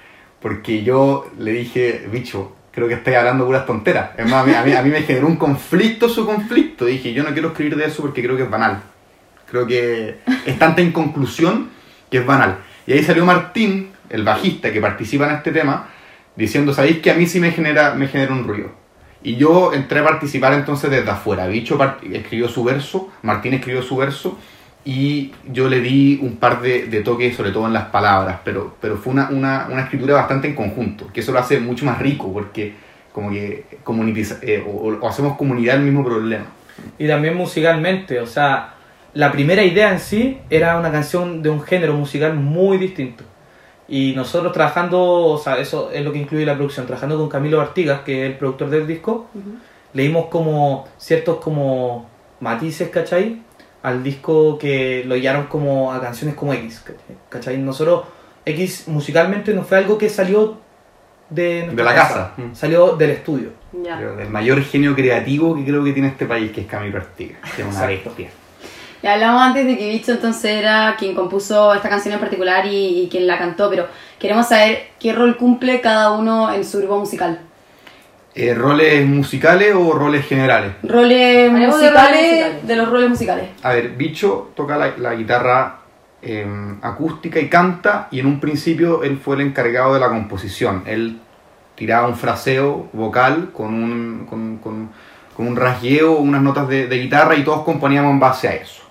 porque 0.42 0.84
yo 0.84 1.30
le 1.38 1.52
dije, 1.52 2.08
bicho, 2.12 2.54
creo 2.72 2.88
que 2.88 2.96
estáis 2.96 3.18
hablando 3.18 3.46
puras 3.46 3.66
tonteras. 3.66 4.12
Es 4.18 4.30
más, 4.30 4.44
a 4.44 4.64
mí, 4.64 4.74
a 4.74 4.82
mí, 4.82 4.90
me 4.90 5.02
generó 5.02 5.28
un 5.28 5.38
conflicto 5.38 6.10
su 6.10 6.26
conflicto, 6.26 6.86
dije, 6.86 7.14
yo 7.14 7.24
no 7.24 7.32
quiero 7.32 7.50
escribir 7.50 7.76
de 7.76 7.86
eso 7.86 8.02
porque 8.02 8.22
creo 8.22 8.38
que 8.38 8.44
es 8.44 8.50
banal. 8.50 8.82
Creo 9.50 9.66
que 9.68 10.20
es 10.46 10.60
tanta 10.60 10.82
inconclusión 10.82 11.70
que 12.10 12.20
es 12.20 12.26
banal. 12.26 12.58
Y 12.88 12.94
ahí 12.94 13.04
salió 13.04 13.26
Martín, 13.26 13.92
el 14.10 14.24
bajista 14.24 14.72
que 14.72 14.82
participa 14.82 15.26
en 15.26 15.36
este 15.36 15.52
tema, 15.52 15.88
diciendo, 16.36 16.74
¿sabéis 16.74 17.00
que 17.00 17.12
a 17.12 17.16
mí 17.16 17.28
sí 17.28 17.40
me 17.40 17.52
genera, 17.52 17.94
me 17.94 18.08
genera 18.08 18.34
un 18.34 18.46
ruido? 18.48 18.72
Y 19.24 19.38
yo 19.38 19.74
entré 19.74 20.00
a 20.00 20.04
participar 20.04 20.54
entonces 20.54 20.92
desde 20.92 21.10
afuera. 21.10 21.48
Bicho 21.48 21.80
escribió 22.12 22.48
su 22.48 22.64
verso, 22.64 23.10
Martín 23.24 23.54
escribió 23.54 23.82
su 23.82 23.96
verso, 23.98 24.38
y 24.86 25.32
yo 25.52 25.68
le 25.68 25.82
di 25.82 26.20
un 26.22 26.38
par 26.38 26.62
de, 26.62 26.86
de 26.88 27.02
toques, 27.02 27.36
sobre 27.36 27.52
todo 27.52 27.66
en 27.66 27.74
las 27.74 27.86
palabras, 27.86 28.40
pero, 28.44 28.76
pero 28.80 28.98
fue 28.98 29.14
una, 29.14 29.30
una, 29.30 29.68
una 29.70 29.82
escritura 29.82 30.14
bastante 30.14 30.48
en 30.48 30.56
conjunto, 30.56 31.08
que 31.12 31.22
eso 31.22 31.32
lo 31.32 31.40
hace 31.40 31.60
mucho 31.60 31.86
más 31.86 31.98
rico, 32.00 32.32
porque 32.32 32.74
como 33.12 33.32
que 33.32 33.66
comunitiza- 33.84 34.40
eh, 34.44 34.64
o, 34.66 34.94
o 35.02 35.08
hacemos 35.08 35.38
comunidad 35.38 35.78
el 35.78 35.82
mismo 35.84 36.04
problema. 36.06 36.46
y 37.00 37.08
también 37.08 37.36
musicalmente, 37.36 38.20
o 38.20 38.28
sea, 38.28 38.74
la 39.14 39.32
primera 39.32 39.64
idea 39.64 39.92
en 39.92 40.00
sí 40.00 40.38
era 40.50 40.78
una 40.78 40.92
canción 40.92 41.42
de 41.42 41.50
un 41.50 41.62
género 41.62 41.94
musical 41.94 42.36
muy 42.36 42.78
distinto. 42.78 43.24
Y 43.88 44.14
nosotros 44.16 44.52
trabajando, 44.52 45.00
o 45.02 45.38
sea, 45.38 45.58
eso 45.60 45.90
es 45.92 46.04
lo 46.04 46.12
que 46.12 46.18
incluye 46.20 46.46
la 46.46 46.56
producción, 46.56 46.86
trabajando 46.86 47.18
con 47.18 47.30
Camilo 47.30 47.62
Artigas, 47.62 48.02
que 48.02 48.26
es 48.26 48.32
el 48.32 48.38
productor 48.38 48.70
del 48.70 48.86
disco, 48.88 49.28
leímos 49.94 50.26
como 50.26 50.86
ciertos 50.98 51.38
como 51.38 52.10
matices, 52.40 52.90
¿cachai? 52.90 53.42
Al 53.86 54.02
disco 54.02 54.58
que 54.58 55.04
lo 55.06 55.16
guiaron 55.16 55.46
como 55.46 55.94
a 55.94 56.02
canciones 56.02 56.36
como 56.36 56.54
X, 56.54 56.84
¿cachai? 57.30 57.58
Nosotros, 57.60 58.06
X 58.44 58.88
musicalmente 58.88 59.54
no 59.54 59.64
fue 59.64 59.78
algo 59.78 59.98
que 59.98 60.10
salió 60.10 60.58
de, 61.30 61.72
la 61.76 61.94
casa. 61.94 62.34
Mm. 62.36 62.56
salió 62.56 62.96
del 62.96 63.12
estudio. 63.12 63.50
Creo, 63.72 64.20
El 64.20 64.30
mayor 64.30 64.64
genio 64.64 64.96
creativo 64.96 65.56
que 65.56 65.64
creo 65.64 65.84
que 65.84 65.92
tiene 65.92 66.10
este 66.10 66.26
país, 66.26 66.52
que 66.52 66.62
es 66.62 66.68
Camilo 66.68 66.98
Artigas, 66.98 67.40
que 67.56 67.62
es 67.62 67.68
una 67.68 67.86
bestia. 67.86 68.30
Ya 69.04 69.14
hablamos 69.14 69.42
antes 69.42 69.68
de 69.68 69.78
que 69.78 69.90
Bicho 69.90 70.14
entonces 70.14 70.46
era 70.46 70.96
quien 70.98 71.14
compuso 71.14 71.74
esta 71.76 71.88
canción 71.88 72.16
en 72.16 72.20
particular 72.20 72.66
y, 72.66 73.04
y 73.04 73.08
quien 73.08 73.28
la 73.28 73.38
cantó, 73.38 73.70
pero 73.70 73.88
queremos 74.18 74.48
saber 74.48 74.88
qué 75.00 75.14
rol 75.14 75.38
cumple 75.38 75.80
cada 75.80 76.14
uno 76.14 76.52
en 76.52 76.66
su 76.66 76.80
grupo 76.80 76.98
musical. 76.98 77.40
Eh, 78.38 78.54
¿Roles 78.54 79.06
musicales 79.08 79.74
o 79.74 79.94
roles 79.94 80.26
generales? 80.26 80.74
Roles 80.84 81.52
de 81.54 81.68
musicales, 81.68 82.68
de, 82.68 82.76
los 82.76 82.90
roles 82.90 83.10
musicales. 83.10 83.50
A 83.64 83.70
ver, 83.74 83.92
Bicho 83.92 84.52
toca 84.56 84.76
la, 84.78 84.98
la 84.98 85.16
guitarra 85.16 85.78
eh, 86.22 86.46
acústica 86.82 87.40
y 87.40 87.48
canta, 87.48 88.10
y 88.12 88.20
en 88.20 88.26
un 88.26 88.42
principio 88.42 89.04
él 89.04 89.18
fue 89.24 89.36
el 89.38 89.42
encargado 89.42 89.94
de 89.94 90.02
la 90.02 90.10
composición. 90.10 90.84
Él 90.86 91.20
tiraba 91.76 92.08
un 92.08 92.16
fraseo 92.18 92.90
vocal 92.92 93.52
con 93.54 93.74
un, 93.74 94.26
con, 94.30 94.58
con- 94.58 94.90
con 95.36 95.48
un 95.48 95.56
rasgueo, 95.58 96.14
unas 96.14 96.42
notas 96.42 96.68
de, 96.70 96.88
de 96.88 96.98
guitarra, 96.98 97.36
y 97.36 97.44
todos 97.44 97.64
componíamos 97.64 98.12
en 98.12 98.20
base 98.22 98.48
a 98.48 98.56
eso. 98.56 98.84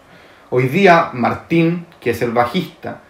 Hoy 0.51 0.69
día, 0.69 1.09
Martín, 1.15 1.87
que 2.01 2.11
es 2.11 2.21
el 2.21 2.33
bajista, 2.33 3.01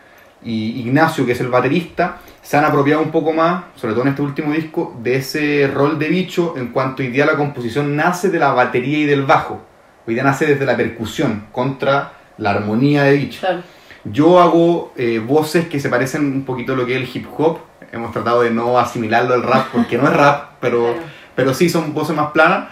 y 0.44 0.80
Ignacio, 0.80 1.26
que 1.26 1.32
es 1.32 1.40
el 1.40 1.48
baterista, 1.48 2.18
se 2.44 2.58
han 2.58 2.64
apropiado 2.66 3.00
un 3.00 3.10
poco 3.10 3.32
más, 3.32 3.64
sobre 3.74 3.94
todo 3.94 4.02
en 4.02 4.10
este 4.10 4.20
último 4.22 4.52
disco, 4.52 4.94
de 5.02 5.16
ese 5.16 5.66
rol 5.72 5.98
de 5.98 6.08
bicho 6.08 6.54
en 6.58 6.68
cuanto 6.68 7.02
hoy 7.02 7.08
día 7.08 7.24
la 7.24 7.36
composición 7.36 7.96
nace 7.96 8.28
de 8.28 8.38
la 8.38 8.52
batería 8.52 8.98
y 8.98 9.04
del 9.06 9.22
bajo. 9.24 9.62
Hoy 10.06 10.12
día 10.12 10.22
nace 10.22 10.44
desde 10.44 10.66
la 10.66 10.76
percusión 10.76 11.46
contra 11.50 12.12
la 12.36 12.50
armonía 12.50 13.04
de 13.04 13.16
bicho. 13.16 13.40
Claro. 13.40 13.62
Yo 14.04 14.38
hago 14.40 14.92
eh, 14.96 15.22
voces 15.26 15.66
que 15.68 15.80
se 15.80 15.88
parecen 15.88 16.26
un 16.26 16.44
poquito 16.44 16.74
a 16.74 16.76
lo 16.76 16.84
que 16.84 16.94
es 16.94 17.00
el 17.00 17.16
hip 17.16 17.26
hop. 17.38 17.60
Hemos 17.90 18.12
tratado 18.12 18.42
de 18.42 18.50
no 18.50 18.78
asimilarlo 18.78 19.32
al 19.32 19.42
rap 19.42 19.68
porque 19.72 19.96
no 19.96 20.06
es 20.06 20.12
rap, 20.14 20.50
pero, 20.60 20.92
Claro. 20.92 20.98
pero 21.34 21.54
sí 21.54 21.70
son 21.70 21.94
voces 21.94 22.14
más 22.14 22.30
planas. 22.32 22.68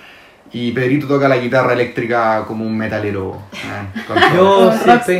Y 0.53 0.73
Pedrito 0.73 1.07
toca 1.09 1.29
la 1.29 1.39
guitarra 1.39 1.73
eléctrica 1.73 2.45
como 2.47 2.67
un 2.67 2.77
metalero. 2.77 3.39
eh. 3.55 4.35
Yo 4.37 4.71
sí, 5.07 5.19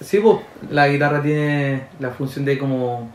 sí, 0.00 0.18
pues, 0.18 0.38
la 0.70 0.88
guitarra 0.88 1.22
tiene 1.22 1.82
la 2.00 2.10
función 2.10 2.44
de 2.44 2.58
como, 2.58 3.12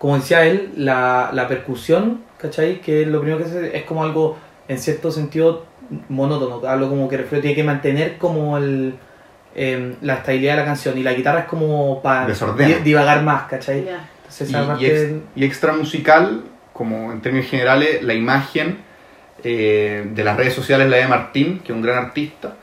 como 0.00 0.16
decía 0.16 0.44
él, 0.46 0.72
la, 0.76 1.30
la 1.32 1.46
percusión, 1.46 2.22
¿cachai? 2.38 2.80
Que 2.80 3.04
lo 3.06 3.20
primero 3.20 3.38
que 3.38 3.44
hace 3.44 3.76
es 3.76 3.84
como 3.84 4.02
algo, 4.02 4.36
en 4.66 4.78
cierto 4.78 5.10
sentido, 5.12 5.66
monótono, 6.08 6.66
algo 6.66 6.88
como 6.88 7.06
que 7.08 7.18
refiero, 7.18 7.42
tiene 7.42 7.54
que 7.54 7.64
mantener 7.64 8.16
como 8.18 8.56
el, 8.56 8.94
em, 9.54 9.94
la 10.00 10.14
estabilidad 10.14 10.54
de 10.54 10.60
la 10.60 10.64
canción 10.64 10.96
y 10.96 11.02
la 11.02 11.12
guitarra 11.12 11.40
es 11.40 11.46
como 11.46 12.00
para 12.02 12.26
divagar 12.82 13.22
más, 13.22 13.42
¿cachai? 13.44 13.84
Ya. 13.84 14.08
Entonces 14.22 14.48
y, 14.48 14.52
esa 14.52 14.62
y 14.62 14.66
parte 14.66 14.86
ex- 14.86 15.00
del- 15.00 15.22
y 15.36 15.44
extra 15.44 15.72
musical, 15.74 16.44
como 16.72 17.12
en 17.12 17.20
términos 17.20 17.48
generales, 17.50 18.02
la 18.02 18.14
imagen 18.14 18.78
eh, 19.44 20.08
de 20.14 20.24
las 20.24 20.36
redes 20.36 20.54
sociales 20.54 20.88
la 20.88 20.96
de 20.98 21.06
Martín, 21.08 21.58
que 21.60 21.72
es 21.72 21.76
un 21.76 21.82
gran 21.82 21.98
artista. 21.98 22.56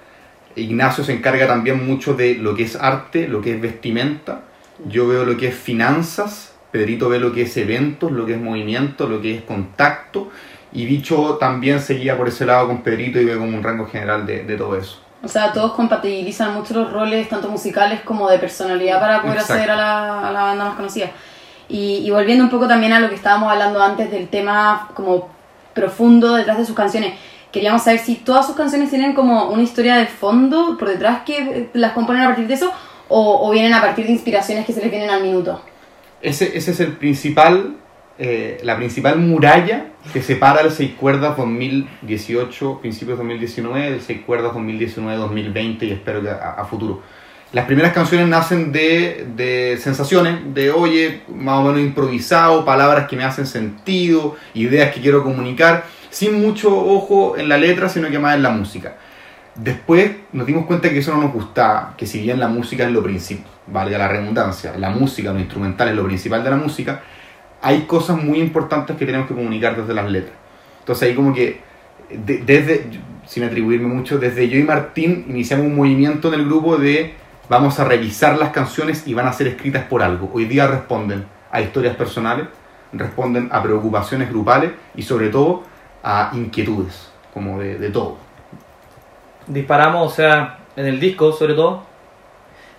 Ignacio 0.55 1.03
se 1.03 1.13
encarga 1.13 1.45
también 1.47 1.85
mucho 1.85 2.15
de 2.15 2.33
lo 2.35 2.55
que 2.55 2.63
es 2.63 2.75
arte, 2.75 3.27
lo 3.27 3.41
que 3.41 3.53
es 3.55 3.61
vestimenta. 3.61 4.41
Yo 4.85 5.07
veo 5.07 5.23
lo 5.25 5.37
que 5.37 5.49
es 5.49 5.55
finanzas, 5.55 6.53
Pedrito 6.71 7.09
ve 7.09 7.19
lo 7.19 7.31
que 7.33 7.43
es 7.43 7.57
eventos, 7.57 8.11
lo 8.11 8.25
que 8.25 8.33
es 8.33 8.41
movimiento, 8.41 9.07
lo 9.07 9.21
que 9.21 9.35
es 9.35 9.41
contacto. 9.43 10.29
Y 10.73 10.85
Bicho 10.85 11.37
también 11.39 11.79
seguía 11.79 12.17
por 12.17 12.27
ese 12.27 12.45
lado 12.45 12.67
con 12.67 12.81
Pedrito 12.81 13.19
y 13.19 13.25
ve 13.25 13.37
como 13.37 13.55
un 13.57 13.63
rango 13.63 13.87
general 13.87 14.25
de, 14.25 14.43
de 14.43 14.57
todo 14.57 14.75
eso. 14.75 14.99
O 15.23 15.27
sea, 15.27 15.51
todos 15.51 15.73
compatibilizan 15.73 16.53
mucho 16.53 16.73
los 16.73 16.91
roles, 16.91 17.27
tanto 17.27 17.49
musicales 17.49 18.01
como 18.01 18.29
de 18.29 18.37
personalidad, 18.37 18.99
para 18.99 19.21
poder 19.21 19.37
Exacto. 19.37 19.53
acceder 19.53 19.71
a 19.71 19.75
la, 19.75 20.27
a 20.27 20.31
la 20.31 20.43
banda 20.43 20.65
más 20.65 20.75
conocida. 20.75 21.09
Y, 21.69 22.03
y 22.05 22.11
volviendo 22.11 22.43
un 22.43 22.49
poco 22.49 22.67
también 22.67 22.93
a 22.93 22.99
lo 22.99 23.09
que 23.09 23.15
estábamos 23.15 23.51
hablando 23.51 23.81
antes 23.81 24.11
del 24.11 24.27
tema 24.27 24.89
como 24.93 25.29
profundo 25.73 26.35
detrás 26.35 26.57
de 26.57 26.65
sus 26.65 26.75
canciones, 26.75 27.15
queríamos 27.51 27.83
saber 27.83 27.99
si 27.99 28.15
todas 28.15 28.45
sus 28.45 28.55
canciones 28.55 28.89
tienen 28.89 29.13
como 29.13 29.49
una 29.49 29.63
historia 29.63 29.95
de 29.95 30.05
fondo 30.05 30.77
por 30.77 30.89
detrás 30.89 31.23
que 31.25 31.37
eh, 31.37 31.69
las 31.73 31.93
componen 31.93 32.21
a 32.23 32.27
partir 32.27 32.47
de 32.47 32.53
eso 32.53 32.71
o, 33.07 33.47
o 33.47 33.51
vienen 33.51 33.73
a 33.73 33.81
partir 33.81 34.05
de 34.05 34.11
inspiraciones 34.11 34.65
que 34.65 34.73
se 34.73 34.81
les 34.81 34.91
vienen 34.91 35.09
al 35.09 35.23
minuto. 35.23 35.61
Ese, 36.21 36.57
ese 36.57 36.71
es 36.71 36.79
el 36.79 36.93
principal, 36.93 37.75
eh, 38.17 38.59
la 38.63 38.75
principal 38.77 39.19
muralla 39.19 39.87
que 40.11 40.21
separa 40.21 40.61
el 40.61 40.71
6 40.71 40.93
cuerdas 40.99 41.37
2018, 41.37 42.79
principios 42.81 43.17
2019, 43.17 43.91
del 43.91 44.01
6 44.01 44.21
cuerdas 44.25 44.53
2019-2020 44.53 45.83
y 45.83 45.91
espero 45.91 46.21
que 46.21 46.29
a, 46.29 46.53
a 46.53 46.65
futuro. 46.65 47.01
Las 47.53 47.65
primeras 47.65 47.93
canciones 47.93 48.27
nacen 48.27 48.73
de, 48.73 49.25
de 49.35 49.77
sensaciones, 49.79 50.53
de 50.53 50.69
oye, 50.69 51.21
más 51.29 51.59
o 51.59 51.63
menos 51.63 51.79
improvisado, 51.79 52.65
palabras 52.65 53.07
que 53.07 53.15
me 53.15 53.23
hacen 53.23 53.47
sentido, 53.47 54.35
ideas 54.53 54.93
que 54.93 54.99
quiero 54.99 55.23
comunicar, 55.23 55.85
sin 56.09 56.41
mucho 56.41 56.75
ojo 56.75 57.37
en 57.37 57.47
la 57.47 57.57
letra, 57.57 57.87
sino 57.87 58.09
que 58.09 58.19
más 58.19 58.35
en 58.35 58.43
la 58.43 58.49
música. 58.49 58.97
Después 59.57 60.11
nos 60.33 60.45
dimos 60.45 60.67
cuenta 60.67 60.89
que 60.89 60.99
eso 60.99 61.15
no 61.15 61.23
nos 61.23 61.33
gustaba, 61.33 61.95
que 61.97 62.05
si 62.05 62.21
bien 62.21 62.39
la 62.39 62.47
música 62.47 62.83
es 62.85 62.91
lo 62.91 63.01
principal, 63.01 63.51
valga 63.65 63.97
la 63.97 64.07
redundancia, 64.07 64.77
la 64.77 64.91
música, 64.91 65.33
lo 65.33 65.39
instrumental 65.39 65.89
es 65.89 65.95
lo 65.95 66.05
principal 66.05 66.43
de 66.43 66.51
la 66.51 66.57
música, 66.57 67.01
hay 67.63 67.81
cosas 67.81 68.21
muy 68.21 68.39
importantes 68.39 68.95
que 68.95 69.05
tenemos 69.05 69.27
que 69.27 69.33
comunicar 69.33 69.75
desde 69.75 69.95
las 69.95 70.11
letras. 70.11 70.35
Entonces 70.81 71.09
ahí 71.09 71.15
como 71.15 71.33
que, 71.33 71.59
de- 72.11 72.37
desde, 72.45 72.85
sin 73.25 73.45
atribuirme 73.45 73.87
mucho, 73.87 74.19
desde 74.19 74.47
yo 74.47 74.59
y 74.59 74.63
Martín 74.63 75.25
iniciamos 75.27 75.65
un 75.65 75.75
movimiento 75.75 76.27
en 76.27 76.35
el 76.39 76.45
grupo 76.45 76.77
de 76.77 77.15
vamos 77.49 77.79
a 77.79 77.83
revisar 77.85 78.37
las 78.37 78.51
canciones 78.51 79.07
y 79.07 79.15
van 79.15 79.25
a 79.25 79.33
ser 79.33 79.47
escritas 79.47 79.85
por 79.85 80.03
algo. 80.03 80.29
Hoy 80.33 80.45
día 80.45 80.67
responden 80.67 81.25
a 81.51 81.61
historias 81.61 81.95
personales, 81.95 82.45
responden 82.93 83.49
a 83.51 83.63
preocupaciones 83.63 84.29
grupales 84.29 84.71
y 84.95 85.01
sobre 85.01 85.29
todo 85.29 85.63
a 86.03 86.29
inquietudes, 86.35 87.09
como 87.33 87.59
de 87.59 87.89
todo. 87.89 88.26
Disparamos, 89.47 90.11
o 90.11 90.15
sea, 90.15 90.59
en 90.75 90.85
el 90.85 90.99
disco 90.99 91.31
sobre 91.31 91.53
todo, 91.53 91.83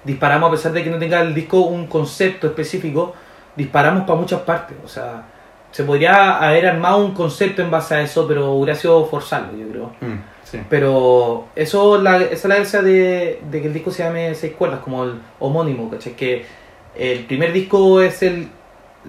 disparamos 0.04 0.48
a 0.48 0.52
pesar 0.52 0.72
de 0.72 0.85
que 0.85 0.90
no 0.90 0.98
tenga 0.98 1.20
el 1.20 1.35
disco 1.35 1.61
un 1.61 1.87
concepto 1.87 2.46
específico, 2.46 3.14
disparamos 3.57 4.04
para 4.04 4.18
muchas 4.18 4.40
partes, 4.40 4.76
o 4.85 4.88
sea, 4.88 5.24
se 5.70 5.85
podría 5.85 6.38
haber 6.38 6.66
armado 6.66 7.04
un 7.04 7.12
concepto 7.12 7.61
en 7.61 7.70
base 7.70 7.94
a 7.94 8.00
eso, 8.00 8.26
pero 8.26 8.52
hubiera 8.52 8.74
sido 8.74 9.04
forzarlo, 9.07 9.57
yo 9.59 9.68
creo. 9.68 9.87
Mm, 10.00 10.20
sí. 10.44 10.61
Pero 10.70 11.48
eso, 11.54 12.00
la, 12.00 12.16
esa 12.18 12.33
es 12.33 12.44
la 12.44 12.54
gracia 12.54 12.83
de, 12.83 13.42
de 13.50 13.61
que 13.61 13.66
el 13.66 13.74
disco 13.74 13.90
se 13.90 14.02
llame 14.02 14.35
Seis 14.35 14.54
Cuerdas, 14.54 14.81
como 14.81 15.04
el 15.04 15.20
homónimo, 15.40 15.90
¿cachai? 15.90 16.14
Que 16.14 16.46
el 16.94 17.24
primer 17.26 17.52
disco 17.52 18.00
es 18.00 18.22
el 18.22 18.48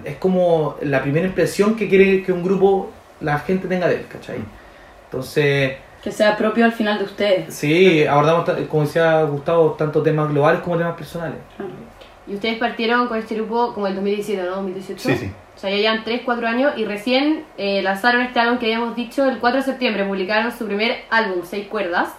es 0.03 0.17
como 0.17 0.77
la 0.81 1.01
primera 1.01 1.27
impresión 1.27 1.75
que 1.75 1.89
quiere 1.89 2.23
que 2.23 2.31
un 2.31 2.43
grupo, 2.43 2.91
la 3.21 3.39
gente 3.39 3.67
tenga 3.67 3.87
de 3.87 3.95
él, 3.95 4.05
¿cachai? 4.07 4.37
Entonces, 5.05 5.73
Que 6.03 6.11
sea 6.11 6.37
propio 6.37 6.65
al 6.65 6.71
final 6.71 6.97
de 6.97 7.03
ustedes. 7.05 7.53
sí, 7.53 8.05
abordamos, 8.05 8.49
como 8.69 8.83
decía 8.83 9.23
Gustavo, 9.23 9.71
tanto 9.71 10.01
temas 10.01 10.29
globales 10.29 10.61
como 10.61 10.77
temas 10.77 10.95
personales. 10.95 11.39
Y 12.25 12.35
ustedes 12.35 12.57
partieron 12.57 13.07
con 13.07 13.17
este 13.17 13.35
grupo 13.35 13.73
como 13.73 13.87
el 13.87 13.95
2017, 13.95 14.43
¿no? 14.43 14.57
2018. 14.57 15.09
Sí, 15.09 15.17
sí. 15.17 15.31
O 15.55 15.59
sea, 15.59 15.71
ya 15.71 15.75
llevan 15.75 16.05
3, 16.05 16.21
4 16.23 16.47
años 16.47 16.73
y 16.77 16.85
recién 16.85 17.43
eh, 17.57 17.81
lanzaron 17.81 18.21
este 18.21 18.39
álbum 18.39 18.59
que 18.59 18.67
habíamos 18.67 18.95
dicho 18.95 19.27
el 19.27 19.39
4 19.39 19.59
de 19.59 19.65
septiembre. 19.65 20.05
Publicaron 20.05 20.51
su 20.51 20.65
primer 20.65 21.03
álbum, 21.09 21.41
Seis 21.43 21.67
Cuerdas, 21.67 22.13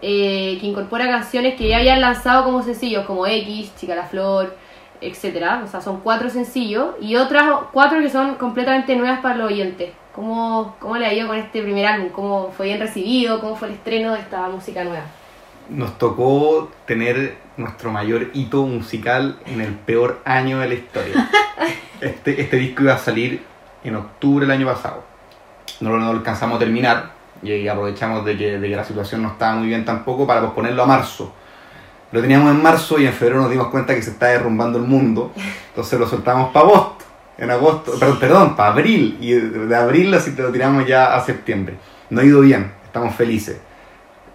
eh, 0.00 0.58
que 0.60 0.66
incorpora 0.66 1.06
canciones 1.06 1.54
que 1.54 1.68
ya 1.68 1.76
habían 1.76 2.00
lanzado 2.00 2.42
como 2.42 2.60
sencillos, 2.62 3.04
como 3.06 3.24
X, 3.24 3.72
Chica 3.76 3.94
la 3.94 4.02
Flor, 4.02 4.56
etcétera. 5.00 5.62
O 5.64 5.68
sea, 5.68 5.80
son 5.80 6.00
cuatro 6.00 6.28
sencillos 6.28 6.96
y 7.00 7.14
otras 7.14 7.44
cuatro 7.72 8.00
que 8.00 8.10
son 8.10 8.34
completamente 8.34 8.96
nuevas 8.96 9.20
para 9.20 9.36
los 9.36 9.52
oyentes. 9.52 9.90
¿Cómo, 10.14 10.76
¿Cómo 10.78 10.96
le 10.96 11.06
ha 11.06 11.14
ido 11.14 11.28
con 11.28 11.36
este 11.36 11.62
primer 11.62 11.86
álbum? 11.86 12.10
¿Cómo 12.10 12.52
fue 12.54 12.66
bien 12.66 12.80
recibido? 12.80 13.40
¿Cómo 13.40 13.56
fue 13.56 13.68
el 13.68 13.74
estreno 13.74 14.12
de 14.12 14.20
esta 14.20 14.48
música 14.48 14.84
nueva? 14.84 15.04
Nos 15.70 15.96
tocó 15.96 16.70
tener 16.86 17.38
nuestro 17.56 17.90
mayor 17.90 18.30
hito 18.34 18.66
musical 18.66 19.38
en 19.46 19.60
el 19.60 19.74
peor 19.74 20.20
año 20.24 20.58
de 20.60 20.68
la 20.68 20.74
historia. 20.74 21.28
Este, 22.00 22.40
este 22.40 22.56
disco 22.56 22.82
iba 22.82 22.94
a 22.94 22.98
salir 22.98 23.44
en 23.84 23.94
octubre 23.94 24.44
del 24.44 24.50
año 24.50 24.66
pasado. 24.66 25.04
No 25.80 25.90
lo, 25.90 26.00
no 26.00 26.10
alcanzamos 26.10 26.56
a 26.56 26.58
terminar 26.58 27.12
y 27.44 27.68
aprovechamos 27.68 28.24
de 28.24 28.36
que, 28.36 28.58
de 28.58 28.68
que 28.68 28.74
la 28.74 28.82
situación 28.82 29.22
no 29.22 29.28
estaba 29.28 29.54
muy 29.54 29.68
bien 29.68 29.84
tampoco 29.84 30.26
para 30.26 30.40
posponerlo 30.40 30.82
a 30.82 30.86
marzo. 30.86 31.32
Lo 32.10 32.20
teníamos 32.20 32.50
en 32.50 32.62
marzo 32.62 32.98
y 32.98 33.06
en 33.06 33.12
febrero 33.12 33.40
nos 33.40 33.50
dimos 33.50 33.68
cuenta 33.68 33.94
que 33.94 34.02
se 34.02 34.10
estaba 34.10 34.32
derrumbando 34.32 34.78
el 34.78 34.84
mundo. 34.84 35.32
Entonces 35.68 35.98
lo 35.98 36.08
soltamos 36.08 36.52
para 36.52 36.66
agosto. 36.66 37.01
En 37.42 37.50
agosto, 37.50 37.98
perdón, 37.98 38.18
perdón, 38.20 38.56
para 38.56 38.70
abril. 38.70 39.18
Y 39.20 39.32
de, 39.32 39.74
abril 39.74 40.14
así 40.14 40.30
te 40.30 40.42
lo 40.42 40.52
tiramos 40.52 40.86
ya 40.86 41.12
a 41.12 41.24
septiembre. 41.24 41.74
No 42.08 42.20
ha 42.20 42.24
ido 42.24 42.40
bien, 42.40 42.70
estamos 42.84 43.16
felices. 43.16 43.60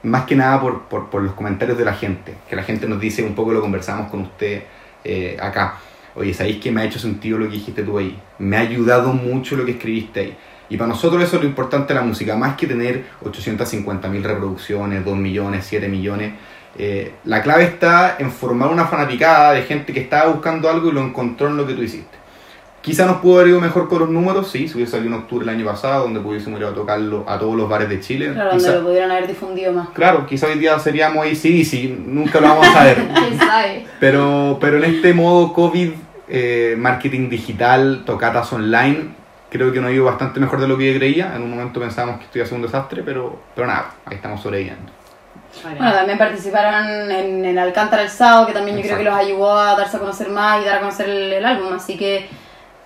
Más 0.04 0.26
que 0.26 0.36
nada 0.36 0.60
por, 0.60 0.82
por, 0.90 1.10
por 1.10 1.22
los 1.22 1.32
comentarios 1.32 1.78
de 1.78 1.86
la 1.86 1.94
gente. 1.94 2.36
Que 2.50 2.58
la 2.58 2.64
gente 2.64 2.86
nos 2.86 3.00
dice, 3.00 3.24
un 3.24 3.34
poco 3.34 3.54
lo 3.54 3.62
conversamos 3.62 4.12
con 4.12 4.24
usted 4.24 4.64
eh, 5.06 5.38
acá. 5.42 5.78
Oye, 6.16 6.34
¿sabéis 6.34 6.58
que 6.58 6.70
me 6.70 6.82
ha 6.82 6.84
hecho 6.84 7.00
sentido 7.00 7.38
lo 7.38 7.46
que 7.46 7.54
dijiste 7.54 7.82
tú 7.84 7.98
ahí? 7.98 8.20
Me 8.40 8.58
ha 8.58 8.60
ayudado 8.60 9.14
mucho 9.14 9.56
lo 9.56 9.64
que 9.64 9.72
escribiste 9.72 10.20
ahí. 10.20 10.38
Y 10.68 10.76
para 10.76 10.90
nosotros 10.90 11.24
eso 11.24 11.38
es 11.38 11.44
lo 11.44 11.48
importante 11.48 11.94
de 11.94 12.02
la 12.02 12.06
música. 12.06 12.36
Más 12.36 12.58
que 12.58 12.68
tener 12.68 13.06
850.000 13.24 14.22
reproducciones, 14.22 15.06
2 15.06 15.16
millones, 15.16 15.66
7 15.66 15.88
millones. 15.88 16.34
Eh, 16.78 17.14
la 17.24 17.42
clave 17.42 17.64
está 17.64 18.18
en 18.20 18.34
formar 18.34 18.68
una 18.68 18.86
fanaticada 18.86 19.54
de 19.54 19.62
gente 19.62 19.94
que 19.94 20.02
estaba 20.02 20.30
buscando 20.30 20.70
algo 20.70 20.90
y 20.90 20.92
lo 20.92 21.02
encontró 21.02 21.48
en 21.48 21.56
lo 21.56 21.66
que 21.66 21.74
tú 21.74 21.84
hiciste. 21.84 22.27
Quizá 22.88 23.06
nos 23.06 23.18
pudo 23.18 23.36
haber 23.40 23.50
ido 23.50 23.60
mejor 23.60 23.90
con 23.90 24.00
los 24.00 24.10
números, 24.10 24.50
sí, 24.50 24.68
si 24.68 24.76
hubiese 24.76 24.94
salido 24.94 25.14
en 25.14 25.22
octubre 25.22 25.44
el 25.44 25.50
año 25.50 25.66
pasado, 25.66 26.04
donde 26.04 26.22
pudiésemos 26.22 26.58
ir 26.60 26.66
a 26.66 26.74
tocarlo 26.74 27.26
a 27.28 27.38
todos 27.38 27.56
los 27.58 27.68
bares 27.68 27.90
de 27.90 28.00
Chile. 28.00 28.32
Claro, 28.34 28.52
Quizá- 28.52 28.68
donde 28.68 28.80
lo 28.80 28.86
pudieron 28.88 29.12
haber 29.12 29.28
difundido 29.28 29.74
más. 29.74 29.90
claro, 29.90 30.26
quizá 30.26 30.48
hoy 30.48 30.58
día 30.58 30.80
seríamos 30.80 31.26
ACDC, 31.26 31.98
nunca 32.06 32.40
lo 32.40 32.48
vamos 32.48 32.68
a 32.68 32.84
ver. 32.86 32.96
¿Quién 33.14 33.38
sabe? 33.38 33.86
Pero, 34.00 34.58
pero 34.62 34.78
en 34.78 34.86
este 34.86 35.14
modo 35.14 35.52
COVID, 35.52 35.92
eh, 36.30 36.76
marketing 36.78 37.30
digital, 37.30 38.04
tocatas 38.06 38.52
online, 38.54 39.10
creo 39.50 39.72
que 39.74 39.82
nos 39.82 39.90
ha 39.90 39.94
ido 39.94 40.06
bastante 40.06 40.40
mejor 40.40 40.62
de 40.62 40.68
lo 40.70 40.78
que 40.78 40.92
yo 40.94 40.98
creía. 40.98 41.34
En 41.36 41.42
un 41.42 41.50
momento 41.52 41.80
pensábamos 41.82 42.20
que 42.20 42.26
esto 42.26 42.38
iba 42.38 42.46
a 42.46 42.48
ser 42.48 42.56
un 42.56 42.62
desastre, 42.64 43.04
pero, 43.04 43.38
pero 43.54 43.68
nada, 43.68 43.92
ahí 44.06 44.16
estamos 44.16 44.42
sobreviviendo. 44.42 44.92
Bueno, 45.64 45.92
también 45.92 46.18
participaron 46.18 47.10
en, 47.12 47.44
en 47.44 47.58
Alcántara 47.58 48.04
el 48.04 48.10
sábado, 48.10 48.46
que 48.48 48.54
también 48.54 48.78
yo 48.78 48.84
creo 48.84 48.98
que 48.98 49.04
los 49.04 49.14
ayudó 49.16 49.58
a 49.58 49.76
darse 49.76 49.98
a 49.98 50.00
conocer 50.00 50.30
más 50.30 50.62
y 50.62 50.66
dar 50.66 50.78
a 50.78 50.80
conocer 50.82 51.10
el, 51.10 51.34
el 51.34 51.46
álbum. 51.46 51.74
Así 51.74 51.98
que 51.98 52.28